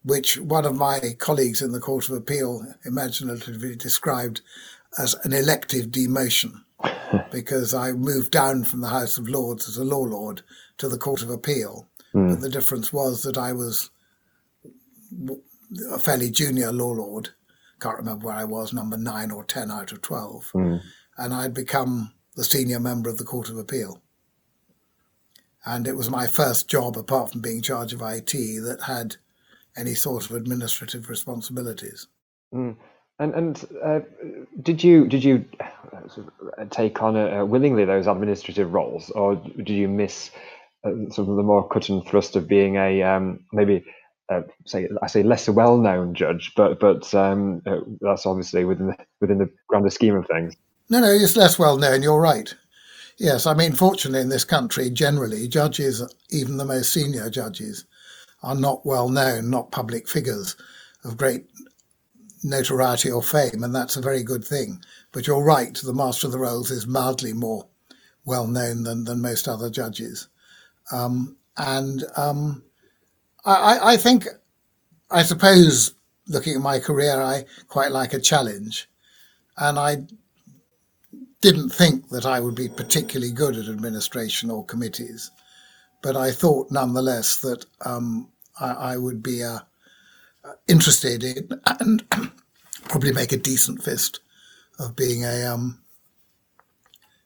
[0.02, 4.40] which one of my colleagues in the Court of Appeal imaginatively described
[4.98, 6.62] as an elective demotion,
[7.34, 10.42] because I moved down from the House of Lords as a law lord
[10.78, 11.90] to the Court of Appeal.
[12.16, 12.30] Mm.
[12.30, 13.90] But the difference was that I was
[15.92, 17.32] a fairly junior law lord.
[17.82, 20.52] Can't remember where I was, number nine or 10 out of 12.
[20.56, 20.82] Mm.
[21.18, 24.02] And I'd become the senior member of the Court of Appeal.
[25.66, 29.18] And it was my first job, apart from being charge of IT, that had
[29.78, 32.08] any sort of administrative responsibilities.
[32.54, 32.76] Mm.
[33.20, 34.00] And and uh,
[34.64, 39.88] did you did you uh, take on uh, willingly those administrative roles, or did you
[39.88, 40.32] miss
[40.84, 43.86] uh, sort of the more cut and thrust of being a um, maybe
[44.32, 48.88] uh, say I say lesser well known judge, but but um, uh, that's obviously within
[48.88, 50.56] the within the grander scheme of things.
[50.90, 52.04] No, no, it's less well known.
[52.04, 52.54] You're right.
[53.18, 57.86] Yes, I mean, fortunately, in this country, generally, judges, even the most senior judges,
[58.44, 60.56] are not well known, not public figures
[61.04, 61.46] of great
[62.44, 64.82] notoriety or fame, and that's a very good thing.
[65.12, 67.68] But you're right, the Master of the Rolls is mildly more
[68.26, 70.28] well known than, than most other judges.
[70.92, 72.64] Um, and um,
[73.46, 74.28] I, I think,
[75.12, 75.94] I suppose,
[76.28, 78.90] looking at my career, I quite like a challenge.
[79.58, 79.98] And I
[81.42, 85.32] didn't think that I would be particularly good at administration or committees,
[86.02, 89.60] but I thought nonetheless that um, I, I, would be uh,
[90.68, 91.50] interested in
[91.80, 92.04] and
[92.90, 94.20] probably make a decent fist
[94.80, 95.80] of being a um,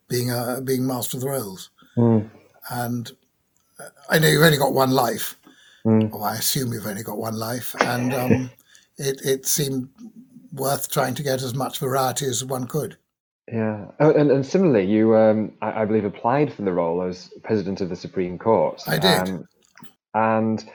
[0.08, 1.69] being a being master of the rolls.
[1.97, 2.30] Mm.
[2.69, 3.12] And
[3.80, 5.36] uh, I know you've only got one life,
[5.86, 6.12] mm.
[6.13, 8.49] or I assume you've only got one life, and um,
[8.97, 9.89] it it seemed
[10.54, 12.97] worth trying to get as much variety as one could.
[13.51, 17.29] Yeah, oh, and, and similarly, you, um, I, I, believe, applied for the role as
[17.43, 18.81] president of the Supreme Court.
[18.88, 19.47] I did, um,
[20.15, 20.65] and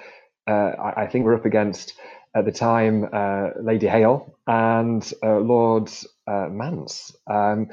[0.46, 1.94] uh, I, I, think we're up against
[2.36, 5.90] at the time uh, Lady Hale and uh, Lord
[6.28, 7.12] uh, Mance.
[7.28, 7.70] Um,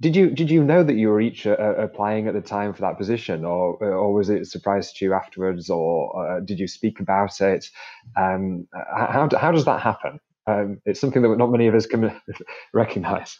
[0.00, 2.82] did you did you know that you were each uh, applying at the time for
[2.82, 6.68] that position, or or was it a surprise to you afterwards, or uh, did you
[6.68, 7.68] speak about it?
[8.16, 10.18] Um, how how does that happen?
[10.46, 12.18] Um, it's something that not many of us can
[12.72, 13.38] recognize.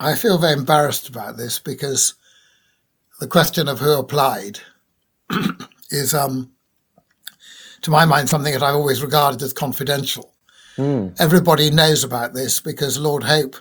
[0.00, 2.14] I feel very embarrassed about this because
[3.20, 4.58] the question of who applied
[5.90, 6.52] is, um,
[7.82, 10.34] to my mind, something that I've always regarded as confidential.
[10.76, 11.18] Mm.
[11.20, 13.56] Everybody knows about this because Lord Hope,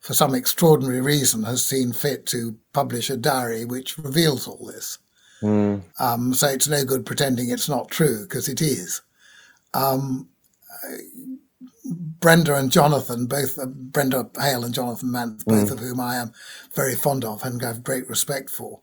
[0.00, 4.98] for some extraordinary reason, has seen fit to publish a diary which reveals all this.
[5.42, 5.82] Mm.
[5.98, 9.02] Um, so it's no good pretending it's not true because it is.
[9.72, 10.28] Um,
[11.90, 15.72] Brenda and Jonathan, both uh, Brenda Hale and Jonathan Mance, both mm.
[15.72, 16.32] of whom I am
[16.74, 18.80] very fond of and have great respect for,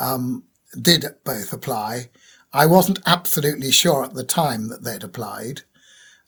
[0.00, 0.44] um,
[0.80, 2.08] did both apply.
[2.52, 5.62] I wasn't absolutely sure at the time that they'd applied.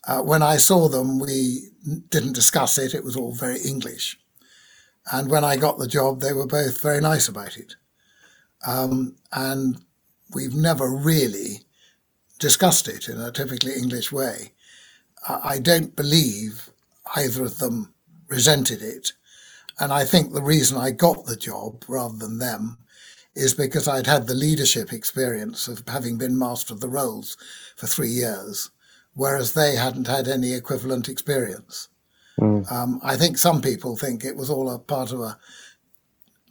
[0.06, 1.68] Uh, when I saw them, we
[2.10, 2.94] didn't discuss it.
[2.94, 4.18] It was all very English.
[5.10, 7.76] And when I got the job, they were both very nice about it.
[8.66, 9.78] Um, and
[10.34, 11.60] we've never really
[12.38, 14.52] discussed it in a typically English way.
[15.26, 16.70] I don't believe
[17.16, 17.92] either of them
[18.28, 19.12] resented it.
[19.80, 22.78] And I think the reason I got the job rather than them
[23.34, 27.36] is because I'd had the leadership experience of having been Master of the Rolls
[27.76, 28.70] for three years,
[29.14, 31.88] whereas they hadn't had any equivalent experience.
[32.40, 32.70] Mm.
[32.70, 35.38] Um, I think some people think it was all a part of a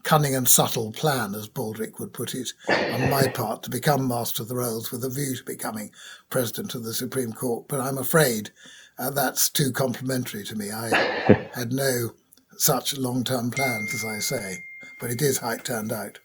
[0.08, 4.42] cunning and subtle plan, as Baldrick would put it, on my part to become Master
[4.42, 5.92] of the Rolls with a view to becoming
[6.30, 7.68] President of the Supreme Court.
[7.68, 8.52] But I'm afraid
[8.98, 10.72] uh, that's too complimentary to me.
[10.72, 12.12] I had no
[12.58, 14.64] such long term plans, as I say,
[15.02, 16.20] but it is how it turned out.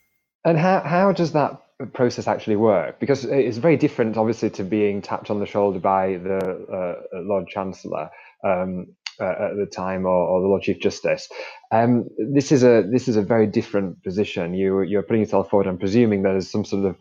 [0.44, 1.60] And how, how does that
[1.92, 3.00] process actually work?
[3.00, 6.38] Because it's very different, obviously, to being tapped on the shoulder by the
[6.72, 8.10] uh, Lord Chancellor.
[8.44, 11.28] Um, uh, at the time, or, or, the Lord Chief Justice.
[11.70, 14.54] Um, this is a this is a very different position.
[14.54, 15.66] You you're putting yourself forward.
[15.66, 16.96] I'm presuming there's some sort of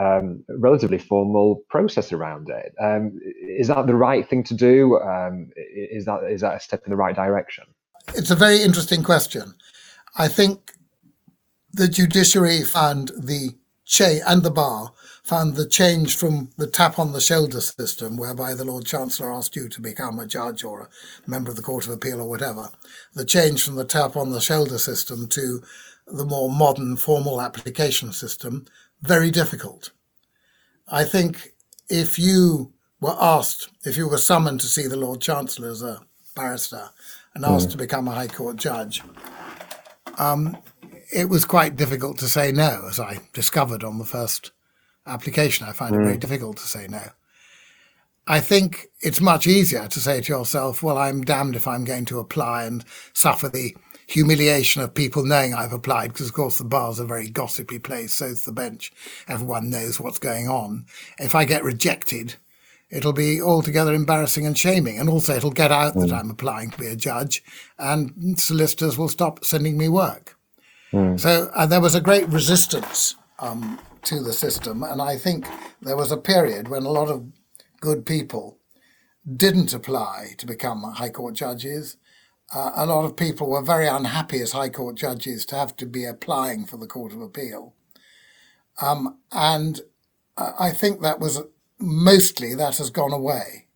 [0.00, 2.72] um, relatively formal process around it.
[2.80, 3.18] Um,
[3.58, 4.98] is that the right thing to do?
[4.98, 7.64] Um, is that is that a step in the right direction?
[8.14, 9.54] It's a very interesting question.
[10.16, 10.72] I think
[11.72, 14.92] the judiciary and the Che and the bar
[15.28, 19.54] found the change from the tap on the shoulder system, whereby the Lord Chancellor asked
[19.54, 22.70] you to become a judge or a member of the Court of Appeal or whatever,
[23.12, 25.62] the change from the tap on the shoulder system to
[26.06, 28.64] the more modern formal application system,
[29.02, 29.90] very difficult.
[30.90, 31.52] I think
[31.90, 36.00] if you were asked, if you were summoned to see the Lord Chancellor as a
[36.34, 36.88] barrister
[37.34, 37.72] and asked mm.
[37.72, 39.02] to become a High Court judge,
[40.16, 40.56] um,
[41.14, 44.52] it was quite difficult to say no, as I discovered on the first
[45.08, 45.66] application.
[45.66, 46.00] I find mm.
[46.00, 46.20] it very mm.
[46.20, 47.02] difficult to say no.
[48.26, 52.04] I think it's much easier to say to yourself, well, I'm damned if I'm going
[52.06, 53.74] to apply and suffer the
[54.06, 58.12] humiliation of people knowing I've applied, because of course the bar's a very gossipy place,
[58.12, 58.92] so's the bench.
[59.28, 60.84] Everyone knows what's going on.
[61.18, 62.36] If I get rejected,
[62.90, 64.98] it'll be altogether embarrassing and shaming.
[64.98, 66.06] And also it'll get out mm.
[66.06, 67.42] that I'm applying to be a judge
[67.78, 70.36] and solicitors will stop sending me work.
[70.92, 71.18] Mm.
[71.18, 74.82] So uh, there was a great resistance um, to the system.
[74.82, 75.46] And I think
[75.80, 77.26] there was a period when a lot of
[77.80, 78.58] good people
[79.36, 81.96] didn't apply to become High Court judges.
[82.54, 85.86] Uh, a lot of people were very unhappy as High Court judges to have to
[85.86, 87.74] be applying for the Court of Appeal.
[88.80, 89.80] Um, and
[90.36, 91.42] I think that was
[91.78, 93.66] mostly that has gone away.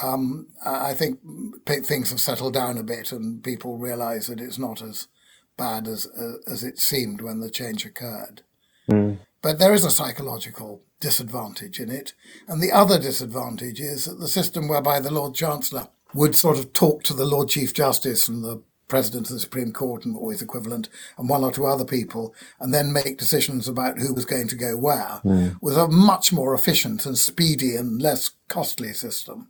[0.00, 1.20] Um, I think
[1.66, 5.08] things have settled down a bit and people realize that it's not as
[5.56, 6.06] bad as,
[6.46, 8.42] as it seemed when the change occurred.
[8.90, 9.18] Mm.
[9.42, 12.14] But there is a psychological disadvantage in it.
[12.48, 16.72] And the other disadvantage is that the system whereby the Lord Chancellor would sort of
[16.72, 20.42] talk to the Lord Chief Justice and the President of the Supreme Court and always
[20.42, 24.46] equivalent, and one or two other people, and then make decisions about who was going
[24.48, 25.56] to go where, mm.
[25.60, 29.48] was a much more efficient and speedy and less costly system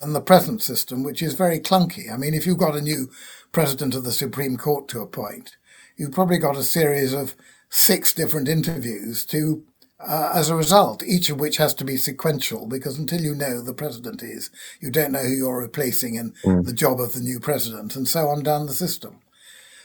[0.00, 2.12] than the present system, which is very clunky.
[2.12, 3.10] I mean, if you've got a new
[3.52, 5.56] President of the Supreme Court to appoint,
[5.96, 7.34] you've probably got a series of
[7.70, 9.64] six different interviews to
[10.06, 13.60] uh, as a result, each of which has to be sequential because until you know
[13.60, 16.64] the president is, you don't know who you're replacing in mm.
[16.64, 19.20] the job of the new president, and so on down the system.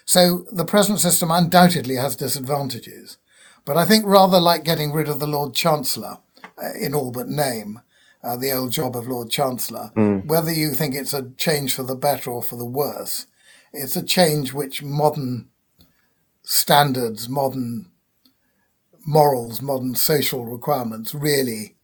[0.05, 3.17] So the present system undoubtedly has disadvantages,
[3.65, 6.19] but I think rather like getting rid of the Lord Chancellor
[6.61, 7.81] uh, in all but name,
[8.23, 10.25] uh, the old job of Lord Chancellor, mm.
[10.25, 13.27] whether you think it's a change for the better or for the worse,
[13.73, 15.49] it's a change which modern
[16.45, 17.91] standards, modern
[19.05, 21.75] morals, modern social requirements really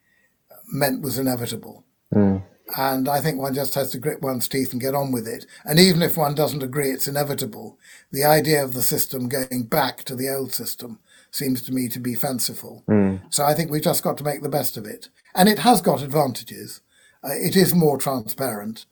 [0.72, 1.84] meant was inevitable.
[2.14, 2.44] Mm.
[2.78, 5.46] And I think one just has to grit one's teeth and get on with it.
[5.66, 7.78] And even if one doesn't agree it's inevitable,
[8.12, 11.00] the idea of the system going back to the old system
[11.32, 12.84] seems to me to be fanciful.
[12.90, 13.22] Mm.
[13.30, 15.10] So I think we've just got to make the best of it.
[15.36, 16.82] And it has got advantages.
[17.24, 18.86] Uh, it is more transparent.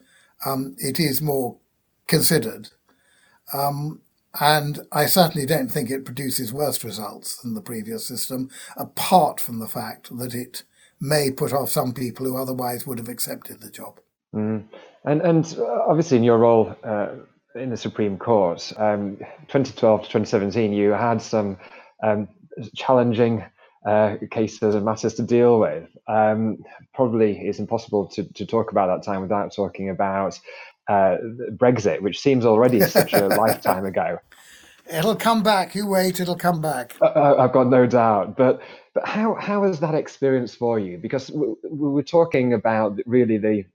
[0.45, 1.57] Um, it is more
[2.07, 2.69] considered.
[3.53, 4.01] Um,
[4.39, 9.59] and I certainly don't think it produces worse results than the previous system, apart from
[9.59, 10.63] the fact that it
[11.01, 13.99] may put off some people who otherwise would have accepted the job.
[14.35, 14.65] Mm.
[15.05, 17.09] And, and uh, obviously, in your role uh,
[17.55, 21.57] in the Supreme Court, um, 2012 to 2017, you had some
[22.03, 22.27] um,
[22.75, 23.43] challenging
[23.87, 25.89] uh, cases and matters to deal with.
[26.07, 30.39] Um, probably it's impossible to, to talk about that time without talking about
[30.89, 31.17] uh,
[31.51, 34.17] Brexit, which seems already such a lifetime ago.
[34.91, 35.75] It'll come back.
[35.75, 36.19] You wait.
[36.19, 36.97] It'll come back.
[36.99, 38.35] Uh, uh, I've got no doubt.
[38.35, 38.61] But
[38.95, 40.97] but how how was that experience for you?
[40.97, 43.65] Because we, we were talking about really the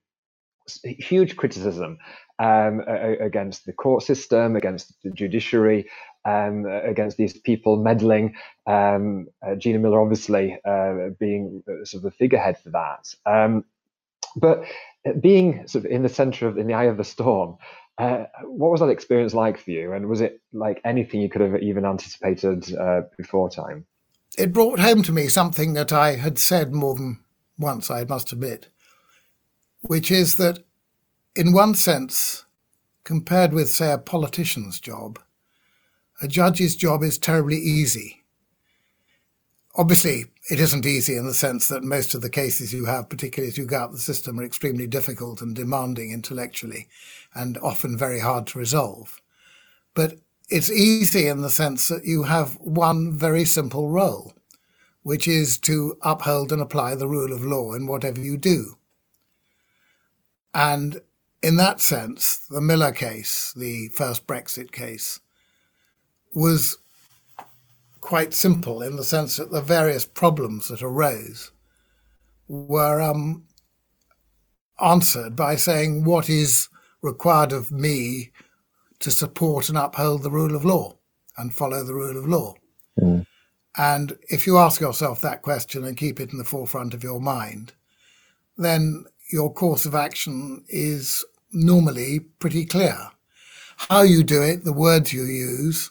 [0.84, 1.98] huge criticism
[2.40, 2.80] um,
[3.20, 5.88] against the court system, against the judiciary,
[6.24, 8.34] um, against these people meddling.
[8.66, 13.14] Um, uh, Gina Miller, obviously, uh, being sort of the figurehead for that.
[14.36, 14.64] But
[15.20, 17.56] being sort of in the center of, in the eye of the storm,
[17.98, 19.92] uh, what was that experience like for you?
[19.92, 23.86] And was it like anything you could have even anticipated uh, before time?
[24.36, 27.20] It brought home to me something that I had said more than
[27.56, 28.68] once, I must admit,
[29.82, 30.64] which is that
[31.36, 32.44] in one sense,
[33.04, 35.20] compared with, say, a politician's job,
[36.20, 38.23] a judge's job is terribly easy.
[39.76, 43.48] Obviously, it isn't easy in the sense that most of the cases you have, particularly
[43.48, 46.86] as you go up the system, are extremely difficult and demanding intellectually
[47.34, 49.20] and often very hard to resolve.
[49.94, 50.18] But
[50.48, 54.34] it's easy in the sense that you have one very simple role,
[55.02, 58.76] which is to uphold and apply the rule of law in whatever you do.
[60.52, 61.00] And
[61.42, 65.18] in that sense, the Miller case, the first Brexit case,
[66.32, 66.78] was
[68.04, 71.52] quite simple in the sense that the various problems that arose
[72.46, 73.42] were um,
[74.78, 76.68] answered by saying what is
[77.00, 78.30] required of me
[78.98, 80.94] to support and uphold the rule of law
[81.38, 82.52] and follow the rule of law.
[83.00, 83.24] Mm.
[83.78, 87.22] And if you ask yourself that question and keep it in the forefront of your
[87.22, 87.72] mind,
[88.58, 92.98] then your course of action is normally pretty clear.
[93.78, 95.90] How you do it, the words you use,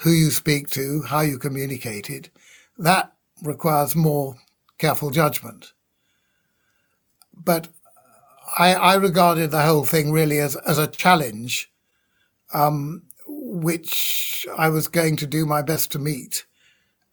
[0.00, 2.30] who you speak to, how you communicate it,
[2.78, 4.36] that requires more
[4.78, 5.72] careful judgment.
[7.34, 7.68] But
[8.58, 11.70] I, I regarded the whole thing really as, as a challenge,
[12.52, 16.46] um, which I was going to do my best to meet.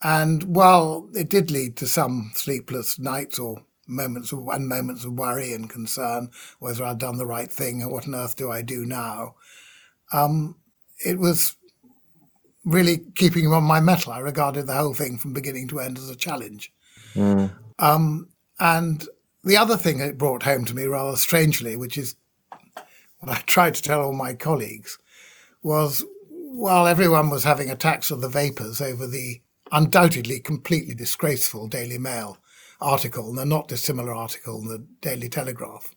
[0.01, 5.13] And while it did lead to some sleepless nights or moments of and moments of
[5.13, 6.29] worry and concern
[6.59, 9.35] whether I'd done the right thing and what on earth do I do now.
[10.11, 10.57] Um,
[11.05, 11.55] it was
[12.65, 14.13] really keeping him on my mettle.
[14.13, 16.71] I regarded the whole thing from beginning to end as a challenge.
[17.13, 17.51] Mm.
[17.79, 18.27] Um,
[18.59, 19.07] and
[19.43, 22.15] the other thing it brought home to me rather strangely, which is
[23.19, 24.97] what I tried to tell all my colleagues,
[25.61, 29.41] was while everyone was having attacks of the vapours over the
[29.71, 32.37] undoubtedly completely disgraceful Daily Mail
[32.79, 35.95] article, and a not dissimilar article in the Daily Telegraph,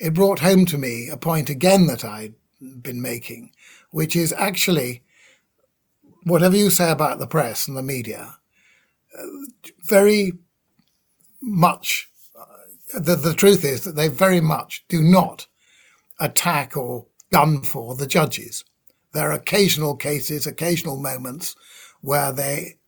[0.00, 2.34] it brought home to me a point again that I'd
[2.82, 3.50] been making,
[3.90, 5.02] which is actually
[6.26, 8.36] whatever you say about the press and the media,
[9.16, 9.22] uh,
[9.84, 10.32] very
[11.40, 15.46] much, uh, the, the truth is that they very much do not
[16.18, 18.64] attack or gun for the judges.
[19.12, 21.54] There are occasional cases, occasional moments
[22.00, 22.78] where they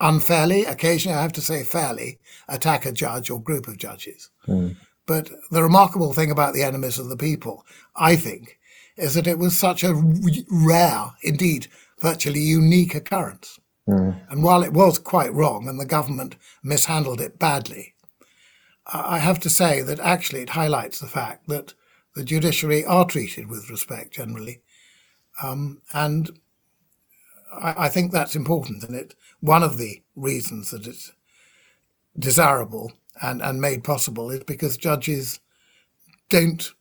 [0.00, 2.18] unfairly, occasionally I have to say fairly,
[2.48, 4.30] attack a judge or group of judges.
[4.46, 4.76] Mm.
[5.06, 8.58] But the remarkable thing about the enemies of the people, I think,
[8.96, 9.94] is that it was such a
[10.50, 11.68] rare, indeed,
[12.00, 13.58] virtually unique occurrence.
[13.88, 14.20] Mm.
[14.30, 17.94] And while it was quite wrong and the government mishandled it badly,
[18.86, 21.74] I have to say that actually it highlights the fact that
[22.14, 24.62] the judiciary are treated with respect generally.
[25.42, 26.30] Um, and
[27.52, 28.82] I, I, think that's important.
[28.82, 31.12] And it one of the reasons that it's
[32.18, 32.92] desirable
[33.22, 35.40] and, and made possible is because judges
[36.28, 36.72] don't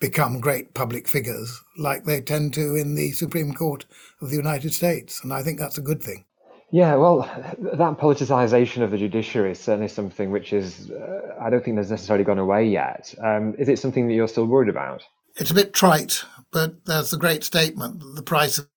[0.00, 3.86] become great public figures like they tend to in the Supreme Court
[4.20, 5.20] of the United States.
[5.22, 6.24] And I think that's a good thing.
[6.70, 7.20] Yeah, well,
[7.58, 11.90] that politicization of the judiciary is certainly something which is, uh, I don't think there's
[11.90, 13.14] necessarily gone away yet.
[13.22, 15.04] Um, is it something that you're still worried about?
[15.36, 18.68] It's a bit trite, but there's the great statement that the price of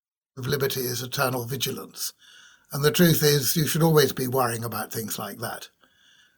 [0.48, 2.14] liberty is eternal vigilance.
[2.72, 5.70] And the truth is, you should always be worrying about things like that.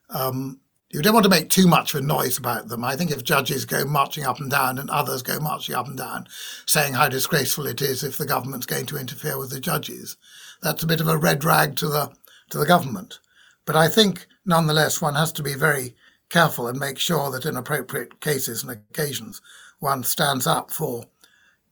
[0.10, 0.62] Um,
[0.92, 2.84] you don't want to make too much of a noise about them.
[2.84, 5.98] I think if judges go marching up and down and others go marching up and
[5.98, 6.28] down
[6.66, 10.18] saying how disgraceful it is if the government's going to interfere with the judges,
[10.62, 12.12] that's a bit of a red rag to the
[12.50, 13.20] to the government.
[13.66, 15.96] But I think nonetheless one has to be very
[16.30, 19.42] careful and make sure that in appropriate cases and occasions
[19.80, 21.06] one stands up for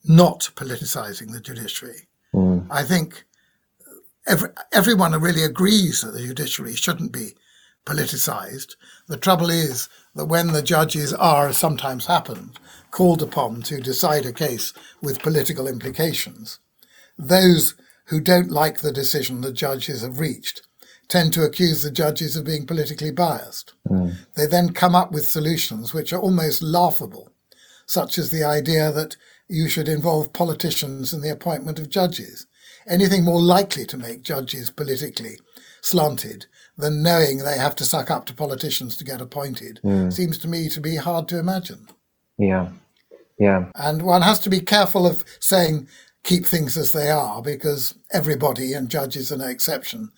[0.06, 2.08] not politicizing the judiciary.
[2.34, 2.68] Mm.
[2.70, 3.26] I think
[4.28, 7.36] every, everyone really agrees that the judiciary shouldn't be
[7.88, 8.76] politicized.
[9.08, 12.58] The trouble is that when the judges are, as sometimes happens,
[12.92, 16.60] called upon to decide a case with political implications,
[17.18, 17.76] those
[18.08, 20.62] who don't like the decision the judges have reached
[21.08, 23.74] tend to accuse the judges of being politically biased.
[23.90, 24.16] Mm.
[24.36, 27.32] They then come up with solutions which are almost laughable,
[27.86, 29.16] such as the idea that
[29.48, 32.46] you should involve politicians in the appointment of judges
[32.90, 35.38] anything more likely to make judges politically
[35.82, 36.46] slanted
[36.78, 40.14] than knowing they have to suck up to politicians to get appointed mm.
[40.14, 41.88] seems to me to be hard to imagine.
[42.38, 42.70] Yeah.
[43.40, 43.66] Yeah.
[43.76, 45.88] And one has to be careful of saying
[46.24, 50.12] keep things as they are because everybody, and judges are no exception,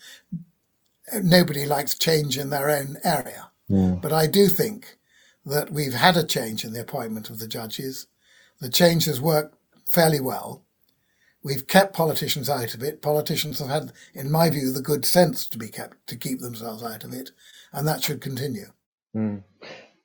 [1.22, 3.52] nobody likes change in their own area.
[3.70, 4.02] Mm.
[4.02, 4.98] But I do think
[5.46, 8.08] that we've had a change in the appointment of the judges.
[8.60, 9.56] The change has worked
[9.86, 10.64] fairly well.
[11.42, 13.02] We've kept politicians out of it.
[13.02, 16.84] Politicians have had, in my view, the good sense to be kept to keep themselves
[16.84, 17.32] out of it,
[17.72, 18.68] and that should continue.
[19.16, 19.44] Mm.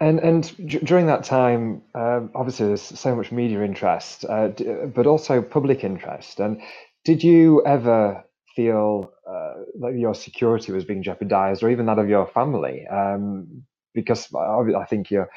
[0.01, 4.87] And and d- during that time, um, obviously there's so much media interest, uh, d-
[4.95, 6.41] but also public interest.
[6.41, 6.61] And
[7.05, 8.25] did you ever
[8.55, 12.87] feel uh, like your security was being jeopardized, or even that of your family?
[12.87, 13.65] Um,
[13.95, 15.31] because I think you're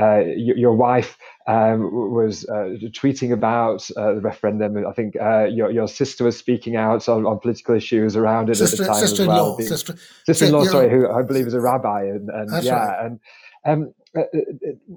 [0.00, 1.16] uh, your, wife
[1.46, 4.84] um, was uh, tweeting about uh, the referendum.
[4.86, 8.56] I think uh, your your sister was speaking out on, on political issues around it
[8.56, 9.56] sister, at the time sister as well.
[9.58, 13.06] Sister, sister, sister-in-law, sorry, who I believe is a rabbi, and, and yeah, right.
[13.06, 13.20] and
[13.64, 14.22] um, uh,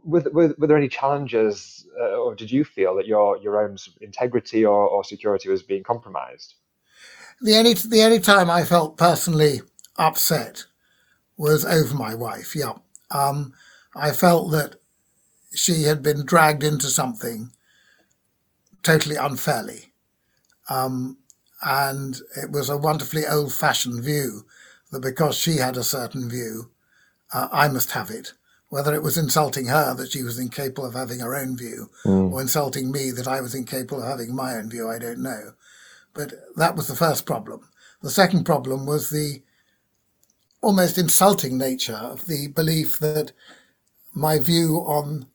[0.03, 3.77] were, were, were, there any challenges, uh, or did you feel that your your own
[4.01, 6.55] integrity or, or security was being compromised?
[7.41, 9.61] The only the only time I felt personally
[9.97, 10.65] upset
[11.37, 12.55] was over my wife.
[12.55, 12.73] Yeah,
[13.11, 13.53] um,
[13.95, 14.77] I felt that
[15.53, 17.51] she had been dragged into something
[18.83, 19.93] totally unfairly.
[20.69, 21.17] Um,
[21.61, 24.45] and it was a wonderfully old fashioned view
[24.91, 26.69] that because she had a certain view,
[27.33, 28.33] uh, I must have it.
[28.69, 32.31] Whether it was insulting her that she was incapable of having her own view, Mm.
[32.31, 35.53] or insulting me that I was incapable of having my own view, I don't know.
[36.13, 37.61] But that was the first problem.
[38.01, 39.41] The second problem was the
[40.61, 43.31] almost insulting nature of the belief that
[44.13, 45.27] my view on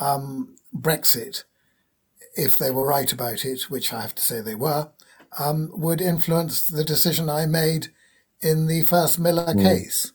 [0.00, 1.44] um, Brexit,
[2.36, 4.90] if they were right about it, which I have to say they were,
[5.38, 7.88] um, would influence the decision I made
[8.40, 10.12] in the first Miller case.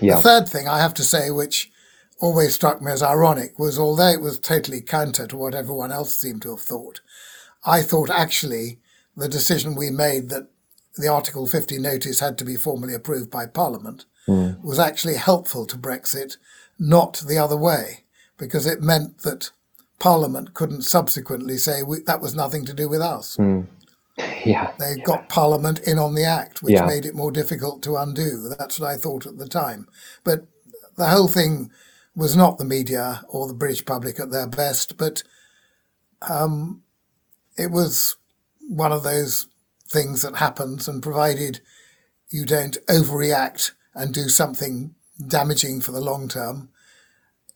[0.00, 0.16] Yeah.
[0.16, 1.70] The third thing I have to say, which
[2.20, 6.16] always struck me as ironic, was although it was totally counter to what everyone else
[6.16, 7.00] seemed to have thought,
[7.66, 8.78] I thought actually
[9.16, 10.48] the decision we made that
[10.96, 14.62] the Article 50 notice had to be formally approved by Parliament Mm.
[14.62, 16.36] was actually helpful to Brexit,
[16.78, 18.04] not the other way,
[18.38, 19.50] because it meant that
[19.98, 23.36] Parliament couldn't subsequently say we, that was nothing to do with us.
[23.36, 23.66] Mm.
[24.44, 24.72] Yeah.
[24.78, 26.86] They got Parliament in on the act, which Yeah.
[26.86, 28.48] made it more difficult to undo.
[28.58, 29.86] That's what I thought at the time.
[30.24, 30.46] But
[30.96, 31.70] the whole thing
[32.16, 35.22] was not the media or the British public at their best, but
[36.28, 36.82] um,
[37.56, 38.16] it was
[38.68, 39.46] one of those
[39.88, 41.60] things that happens, and provided
[42.28, 44.94] you don't overreact and do something
[45.26, 46.68] damaging for the long term,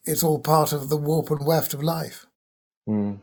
[0.05, 2.27] it's all part of the warp and weft of life.
[2.89, 3.19] Mm.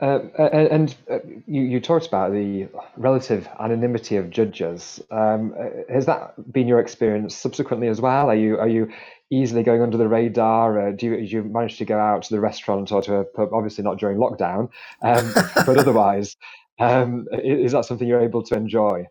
[0.00, 5.02] Uh, and uh, you, you talked about the relative anonymity of judges.
[5.10, 5.54] Um,
[5.88, 8.30] has that been your experience subsequently as well?
[8.30, 8.92] Are you are you
[9.30, 10.88] easily going under the radar?
[10.88, 13.24] Uh, do, you, do you manage to go out to the restaurant or to a
[13.24, 13.52] pub?
[13.52, 14.70] Obviously not during lockdown,
[15.02, 15.32] um,
[15.66, 16.36] but otherwise,
[16.78, 19.04] um, is, is that something you're able to enjoy?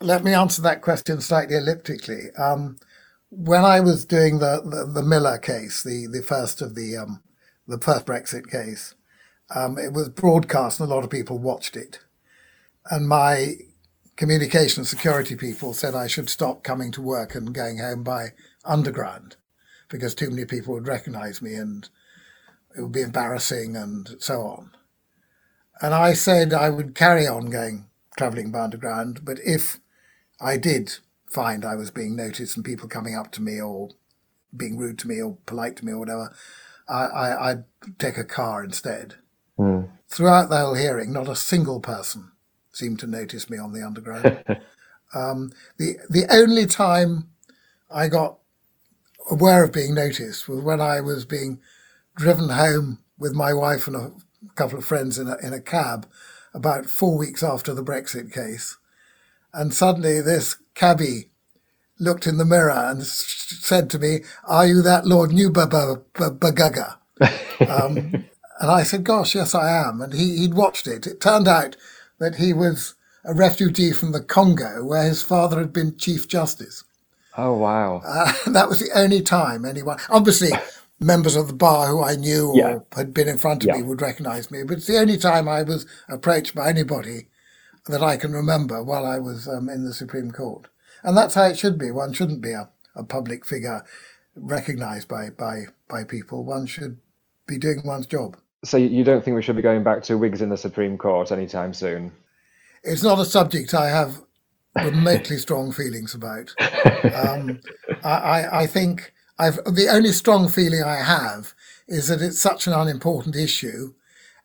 [0.00, 2.30] Let me answer that question slightly elliptically.
[2.36, 2.78] Um,
[3.36, 7.22] when I was doing the, the, the Miller case, the, the first of the um,
[7.66, 8.94] the first Brexit case,
[9.54, 12.00] um, it was broadcast and a lot of people watched it.
[12.90, 13.54] And my
[14.16, 18.28] communication security people said I should stop coming to work and going home by
[18.64, 19.36] underground
[19.88, 21.88] because too many people would recognize me and
[22.76, 24.70] it would be embarrassing and so on.
[25.80, 29.80] And I said I would carry on going traveling by underground, but if
[30.40, 30.98] I did
[31.34, 33.90] find I was being noticed and people coming up to me or
[34.56, 36.34] being rude to me or polite to me or whatever,
[36.88, 37.64] I, I, I'd
[37.98, 39.16] take a car instead.
[39.58, 39.90] Mm.
[40.08, 42.30] Throughout the whole hearing, not a single person
[42.72, 44.44] seemed to notice me on the underground.
[45.14, 47.28] um, the the only time
[47.90, 48.38] I got
[49.30, 51.60] aware of being noticed was when I was being
[52.16, 54.12] driven home with my wife and a
[54.54, 56.06] couple of friends in a, in a cab
[56.52, 58.76] about four weeks after the Brexit case.
[59.54, 61.30] And suddenly this cabbie
[62.00, 66.96] looked in the mirror and said to me, Are you that Lord Neuberger?
[67.60, 68.26] Um,
[68.60, 70.00] and I said, Gosh, yes, I am.
[70.00, 71.06] And he, he'd watched it.
[71.06, 71.76] It turned out
[72.18, 72.94] that he was
[73.24, 76.84] a refugee from the Congo where his father had been Chief Justice.
[77.36, 78.02] Oh wow!
[78.04, 80.50] Uh, that was the only time anyone, obviously,
[81.00, 82.78] members of the bar who I knew or Yeah.
[82.96, 83.76] had been in front of Yeah.
[83.76, 84.62] me would recognize me.
[84.64, 87.28] But it's the only time I was approached by anybody
[87.86, 90.68] that I can remember while I was um, in the Supreme Court.
[91.02, 91.90] And that's how it should be.
[91.90, 93.84] One shouldn't be a, a public figure
[94.34, 96.44] recognized by, by, by people.
[96.44, 96.98] One should
[97.46, 98.36] be doing one's job.
[98.64, 101.30] So you don't think we should be going back to wigs in the Supreme Court
[101.30, 102.12] anytime soon?
[102.82, 104.22] It's not a subject I have
[104.74, 106.54] remotely strong feelings about.
[107.14, 107.60] Um,
[108.02, 111.54] I, I, I think I've the only strong feeling I have
[111.86, 113.92] is that it's such an unimportant issue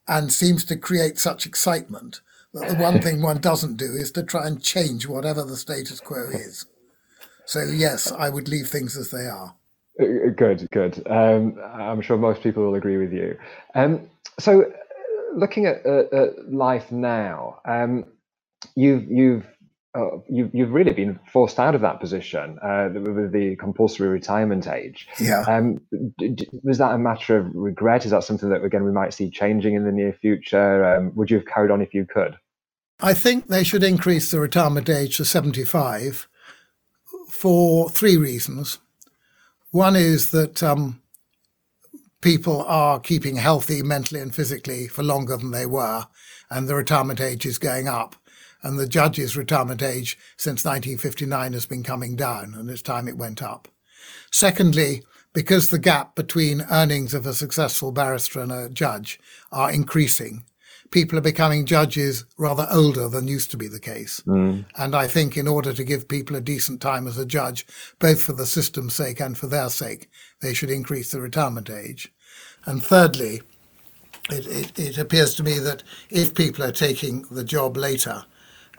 [0.08, 2.22] and seems to create such excitement
[2.54, 6.00] that the one thing one doesn't do is to try and change whatever the status
[6.00, 6.66] quo is.
[7.46, 9.56] So, yes, I would leave things as they are.
[9.98, 11.02] Good, good.
[11.08, 13.38] Um, I'm sure most people will agree with you.
[13.76, 14.72] Um, so,
[15.36, 18.06] looking at, at life now, um,
[18.76, 19.46] you've you've
[19.96, 24.68] uh, you, you've really been forced out of that position uh, with the compulsory retirement
[24.68, 25.08] age.
[25.20, 25.42] Yeah.
[25.48, 25.82] Um,
[26.64, 28.06] was that a matter of regret?
[28.06, 30.86] Is that something that again we might see changing in the near future?
[30.86, 32.38] Um, would you have carried on if you could?
[33.00, 36.28] I think they should increase the retirement age to 75
[37.30, 38.78] for three reasons.
[39.72, 41.02] One is that um,
[42.22, 46.06] people are keeping healthy mentally and physically for longer than they were,
[46.52, 48.16] and the retirement age is going up
[48.62, 53.18] and the judges' retirement age since 1959 has been coming down, and it's time it
[53.18, 53.68] went up.
[54.32, 55.04] Secondly,
[55.34, 59.20] because the gap between earnings of a successful barrister and a judge
[59.52, 60.44] are increasing,
[60.92, 64.22] people are becoming judges rather older than used to be the case.
[64.26, 64.66] Mm.
[64.78, 67.66] And I think in order to give people a decent time as a judge,
[68.00, 70.10] both for the system's sake and for their sake,
[70.42, 72.12] they should increase the retirement age.
[72.66, 73.42] And thirdly,
[74.32, 78.26] it, it, it appears to me that if people are taking the job later,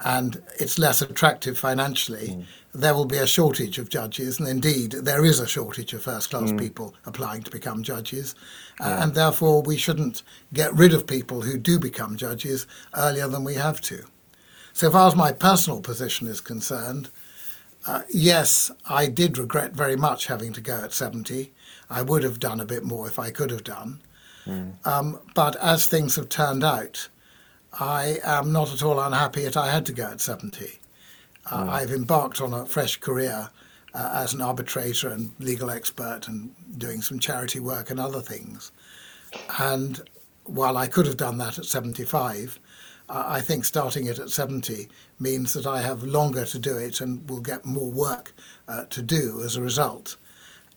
[0.05, 2.45] and it's less attractive financially, mm.
[2.73, 4.39] there will be a shortage of judges.
[4.39, 6.59] And indeed, there is a shortage of first class mm.
[6.59, 8.35] people applying to become judges.
[8.81, 8.87] Yeah.
[8.87, 10.23] Uh, and therefore, we shouldn't
[10.53, 14.05] get rid of people who do become judges earlier than we have to.
[14.73, 17.11] So, far as my personal position is concerned,
[17.87, 21.53] uh, yes, I did regret very much having to go at 70.
[21.91, 24.01] I would have done a bit more if I could have done.
[24.47, 24.87] Mm.
[24.87, 27.09] Um, but as things have turned out,
[27.79, 30.81] I am not at all unhappy that I had to go at 70.
[31.47, 31.69] Uh, mm.
[31.69, 33.51] I've embarked on a fresh career
[33.95, 38.73] uh, as an arbitrator and legal expert and doing some charity work and other things.
[39.59, 40.01] And
[40.45, 42.59] while I could have done that at 75,
[43.09, 47.01] uh, I think starting it at 70 means that I have longer to do it
[47.01, 48.33] and will get more work
[48.69, 50.17] uh, to do as a result.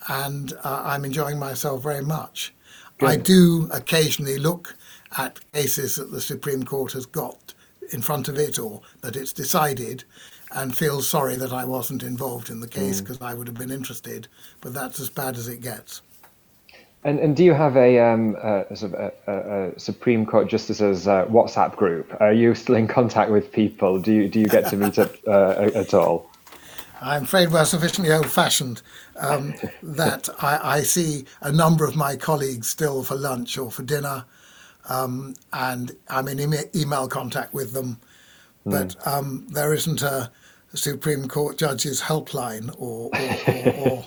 [0.07, 2.53] And uh, I'm enjoying myself very much.
[2.97, 3.09] Good.
[3.09, 4.75] I do occasionally look
[5.17, 7.53] at cases that the Supreme Court has got
[7.91, 10.03] in front of it or that it's decided
[10.51, 13.25] and feels sorry that I wasn't involved in the case because mm.
[13.25, 14.27] I would have been interested,
[14.61, 16.01] but that's as bad as it gets.
[17.03, 21.75] And, and do you have a, um, a, a, a, Supreme Court Justices uh, WhatsApp
[21.75, 22.15] group?
[22.21, 23.99] Are you still in contact with people?
[23.99, 26.29] Do you, do you get to meet up uh, at all?
[27.01, 28.81] I'm afraid we're sufficiently old fashioned
[29.17, 33.83] um, that I, I, see a number of my colleagues still for lunch or for
[33.83, 34.23] dinner
[34.89, 37.99] um, and I'm in email contact with them,
[38.65, 39.07] but mm.
[39.07, 40.31] um, there isn't a
[40.73, 44.05] Supreme Court judges helpline or, or, or, or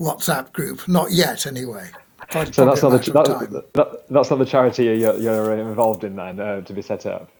[0.00, 1.90] WhatsApp group, not yet anyway.
[2.30, 6.16] Probably, so that's not the that, that, that's not the charity you're, you're involved in
[6.16, 7.30] then uh, to be set up.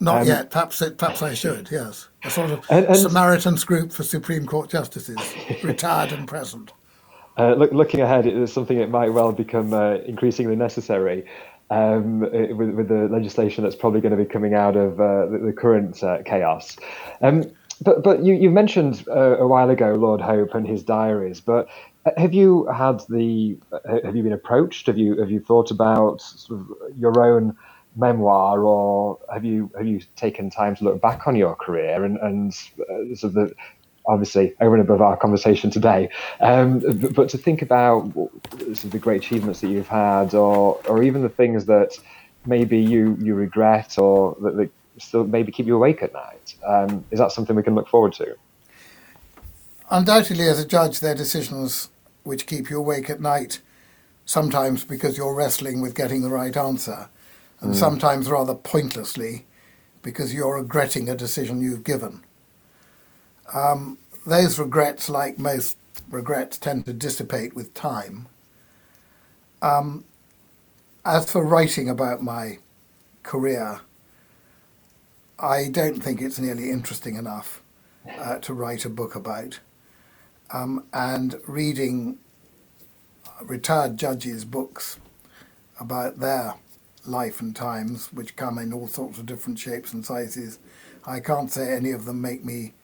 [0.00, 0.50] Not um, yet.
[0.50, 1.68] Perhaps it, perhaps I should.
[1.70, 5.18] Yes, a sort of and, and, Samaritans group for Supreme Court justices,
[5.62, 6.72] retired and present.
[7.36, 11.24] Uh, look, looking ahead, it is something that might well become uh, increasingly necessary
[11.70, 15.38] um, with, with, the legislation that's probably going to be coming out of uh, the,
[15.38, 16.76] the, current uh, chaos.
[17.20, 17.44] Um,
[17.80, 21.40] but but you, you mentioned uh, a while ago Lord Hope and his diaries.
[21.40, 21.68] But
[22.16, 23.56] have you had the
[24.04, 24.86] have you been approached?
[24.86, 26.68] Have you have you thought about sort of
[26.98, 27.56] your own
[27.96, 32.18] memoir, or have you have you taken time to look back on your career and
[32.18, 33.54] and uh, sort of the
[34.10, 36.08] obviously over and above our conversation today,
[36.40, 36.80] um,
[37.12, 38.12] but to think about
[38.84, 41.96] the great achievements that you've had, or or even the things that
[42.44, 46.54] maybe you you regret, or that, that still maybe keep you awake at night.
[46.66, 48.36] Um, is that something we can look forward to?
[49.90, 51.88] Undoubtedly, as a judge, there are decisions
[52.24, 53.60] which keep you awake at night.
[54.26, 57.08] Sometimes because you're wrestling with getting the right answer,
[57.60, 57.76] and mm.
[57.76, 59.46] sometimes rather pointlessly
[60.02, 62.22] because you're regretting a decision you've given.
[63.52, 65.76] Um, those regrets, like most
[66.10, 68.28] regrets, tend to dissipate with time.
[69.62, 70.04] Um,
[71.04, 72.58] as for writing about my
[73.22, 73.80] career,
[75.38, 77.62] I don't think it's nearly interesting enough
[78.18, 79.60] uh, to write a book about.
[80.52, 82.18] Um, and reading
[83.42, 84.98] retired judges' books
[85.78, 86.54] about their
[87.06, 90.58] life and times, which come in all sorts of different shapes and sizes,
[91.06, 92.74] I can't say any of them make me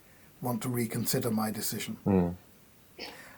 [0.41, 1.97] want to reconsider my decision.
[2.07, 2.35] Mm.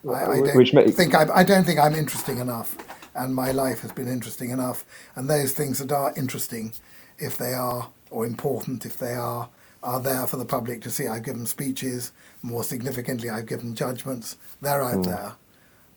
[0.09, 2.77] I, I, don't may- think I'm, I don't think I'm interesting enough,
[3.15, 4.85] and my life has been interesting enough.
[5.15, 6.73] And those things that are interesting,
[7.19, 9.49] if they are, or important if they are,
[9.83, 11.07] are there for the public to see.
[11.07, 12.13] I've given speeches.
[12.43, 14.37] More significantly, I've given judgments.
[14.61, 15.05] They're out mm.
[15.05, 15.33] there.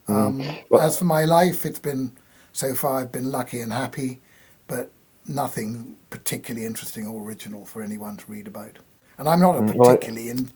[0.06, 0.12] Hmm.
[0.12, 2.12] Um, well, as for my life, it's been
[2.52, 4.20] so far I've been lucky and happy,
[4.66, 4.90] but
[5.26, 8.78] nothing particularly interesting or original for anyone to read about.
[9.18, 10.50] And I'm not a Mm, well, particularly in,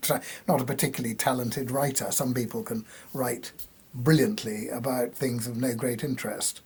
[0.49, 2.11] not a particularly talented writer.
[2.11, 3.53] Some people can write
[3.95, 6.61] brilliantly about things of no great interest,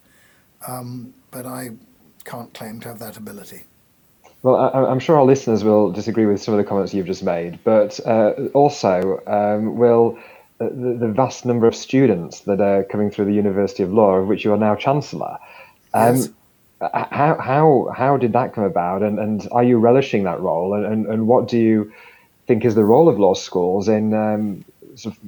[0.67, 1.71] um, but I
[2.25, 3.65] can't claim to have that ability.
[4.43, 7.23] Well, I, I'm sure our listeners will disagree with some of the comments you've just
[7.23, 10.19] made, but uh, also um, will
[10.61, 14.15] uh, the, the vast number of students that are coming through the University of Law,
[14.17, 15.39] of which you are now Chancellor.
[15.95, 16.31] Um, Yes.
[16.83, 20.75] H- How, how, how did that come about, and, and are you relishing that role,
[20.75, 21.93] and, and, and what do you
[22.47, 24.65] think is the role of law schools in, um,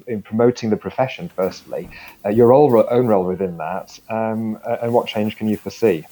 [0.06, 1.88] in promoting the profession, firstly,
[2.24, 6.04] uh, your own role within that, um, and what change can you foresee?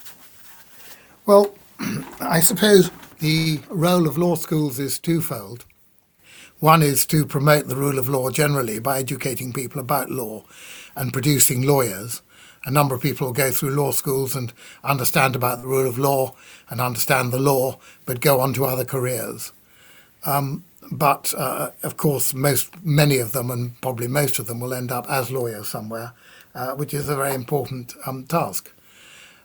[1.26, 1.54] Well,
[2.20, 5.64] I suppose the role of law schools is twofold.
[6.58, 10.44] One is to promote the rule of law generally by educating people about law
[10.94, 12.20] and producing lawyers.
[12.64, 14.52] A number of people will go through law schools and
[14.84, 16.34] understand about the rule of law
[16.68, 19.52] and understand the law, but go on to other careers.
[20.26, 24.74] Um, but uh, of course, most many of them, and probably most of them, will
[24.74, 26.12] end up as lawyers somewhere,
[26.54, 28.72] uh, which is a very important um, task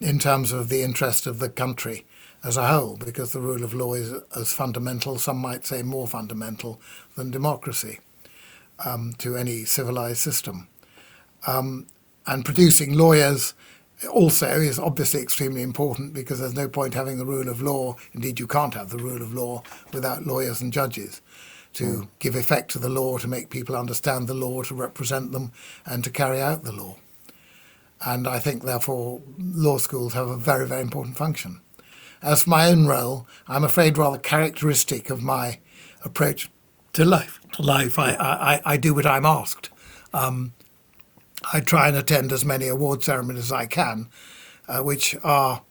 [0.01, 2.05] in terms of the interest of the country
[2.43, 6.07] as a whole, because the rule of law is as fundamental, some might say more
[6.07, 6.79] fundamental,
[7.15, 7.99] than democracy
[8.83, 10.67] um, to any civilized system.
[11.47, 11.87] Um,
[12.27, 13.53] and producing lawyers
[14.11, 17.95] also is obviously extremely important because there's no point having the rule of law.
[18.13, 19.63] Indeed, you can't have the rule of law
[19.93, 21.21] without lawyers and judges
[21.73, 25.51] to give effect to the law, to make people understand the law, to represent them,
[25.85, 26.95] and to carry out the law.
[28.05, 31.61] And I think, therefore, law schools have a very, very important function.
[32.21, 35.59] As for my own role, I'm afraid rather characteristic of my
[36.03, 36.49] approach
[36.93, 37.39] to life.
[37.53, 39.69] To life, I, I, I do what I'm asked.
[40.13, 40.53] Um,
[41.53, 44.07] I try and attend as many award ceremonies as I can,
[44.67, 45.61] uh, which are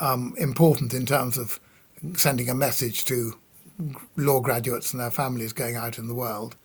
[0.00, 1.60] um, important in terms of
[2.16, 3.38] sending a message to
[4.16, 6.56] law graduates and their families going out in the world.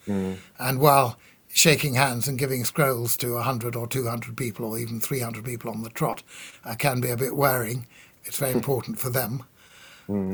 [0.59, 1.17] And while
[1.51, 5.83] shaking hands and giving scrolls to 100 or 200 people or even 300 people on
[5.83, 6.21] the trot
[6.63, 7.87] uh, can be a bit wearing,
[8.23, 9.43] it's very important for them.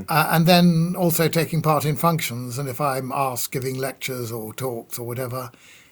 [0.08, 2.58] Uh, and then also taking part in functions.
[2.58, 5.52] And if I'm asked giving lectures or talks or whatever,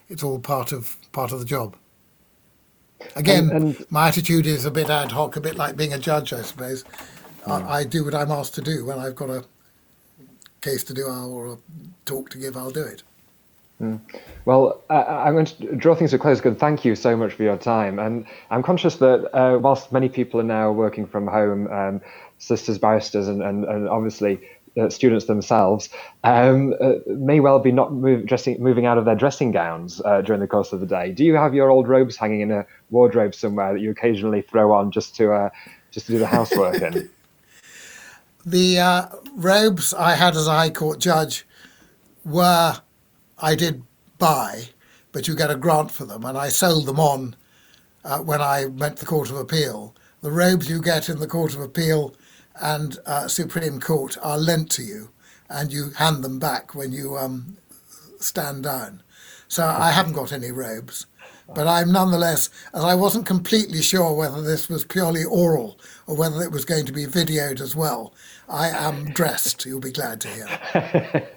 [0.09, 1.75] it's all part of part of the job.
[3.15, 5.99] Again, And- and- my attitude is a bit ad hoc, a bit like being a
[5.99, 6.83] judge, I suppose.
[7.45, 8.85] I, I do what I'm asked to do.
[8.85, 9.43] When I've got a
[10.61, 11.57] case to do or a
[12.05, 13.03] talk to give, I'll do it.
[14.45, 16.39] Well, uh, I'm going to draw things to a close.
[16.39, 16.57] Good.
[16.57, 17.99] Thank you so much for your time.
[17.99, 22.01] And I'm conscious that uh, whilst many people are now working from home, um,
[22.37, 24.39] sisters, barristers, and, and, and obviously
[24.79, 25.89] uh, students themselves
[26.23, 30.21] um, uh, may well be not move, dressing, moving out of their dressing gowns uh,
[30.21, 31.11] during the course of the day.
[31.11, 34.71] Do you have your old robes hanging in a wardrobe somewhere that you occasionally throw
[34.73, 35.49] on just to uh,
[35.91, 37.09] just to do the housework in?
[38.45, 39.05] The uh,
[39.35, 41.45] robes I had as a High Court judge
[42.25, 42.81] were,
[43.39, 43.83] I did
[44.17, 44.63] buy,
[45.13, 47.37] but you get a grant for them, and I sold them on
[48.03, 49.95] uh, when I went to the Court of Appeal.
[50.21, 52.15] The robes you get in the Court of Appeal
[52.61, 55.09] and uh, Supreme Court are lent to you,
[55.49, 57.57] and you hand them back when you um,
[58.19, 59.01] stand down.
[59.47, 61.05] So I haven't got any robes,
[61.53, 66.41] but I'm nonetheless, as I wasn't completely sure whether this was purely oral or whether
[66.41, 68.13] it was going to be videoed as well.
[68.49, 71.29] I am dressed, you'll be glad to hear.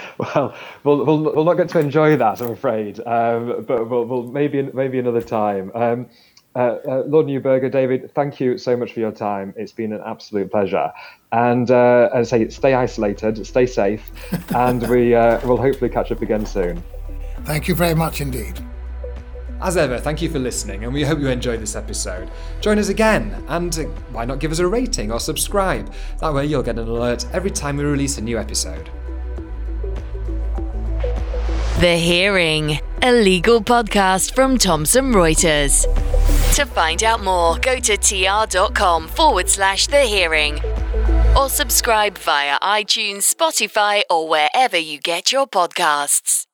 [0.18, 0.54] well,
[0.84, 4.62] we'll, we'll, we'll not get to enjoy that, I'm afraid, um, but we'll, we'll maybe
[4.72, 5.70] maybe another time.
[5.74, 6.08] Um,
[6.56, 9.54] uh, uh, Lord Neuberger, David, thank you so much for your time.
[9.56, 10.92] It's been an absolute pleasure.
[11.32, 14.10] And uh, and say, stay isolated, stay safe,
[14.54, 16.82] and we uh, will hopefully catch up again soon.
[17.44, 18.60] Thank you very much indeed.
[19.62, 22.30] As ever, thank you for listening, and we hope you enjoyed this episode.
[22.60, 25.92] Join us again, and uh, why not give us a rating or subscribe?
[26.18, 28.90] That way, you'll get an alert every time we release a new episode.
[31.78, 35.86] The Hearing, a legal podcast from Thomson Reuters.
[36.60, 40.60] To find out more, go to tr.com forward slash the hearing
[41.34, 46.44] or subscribe via iTunes, Spotify, or wherever you get your podcasts.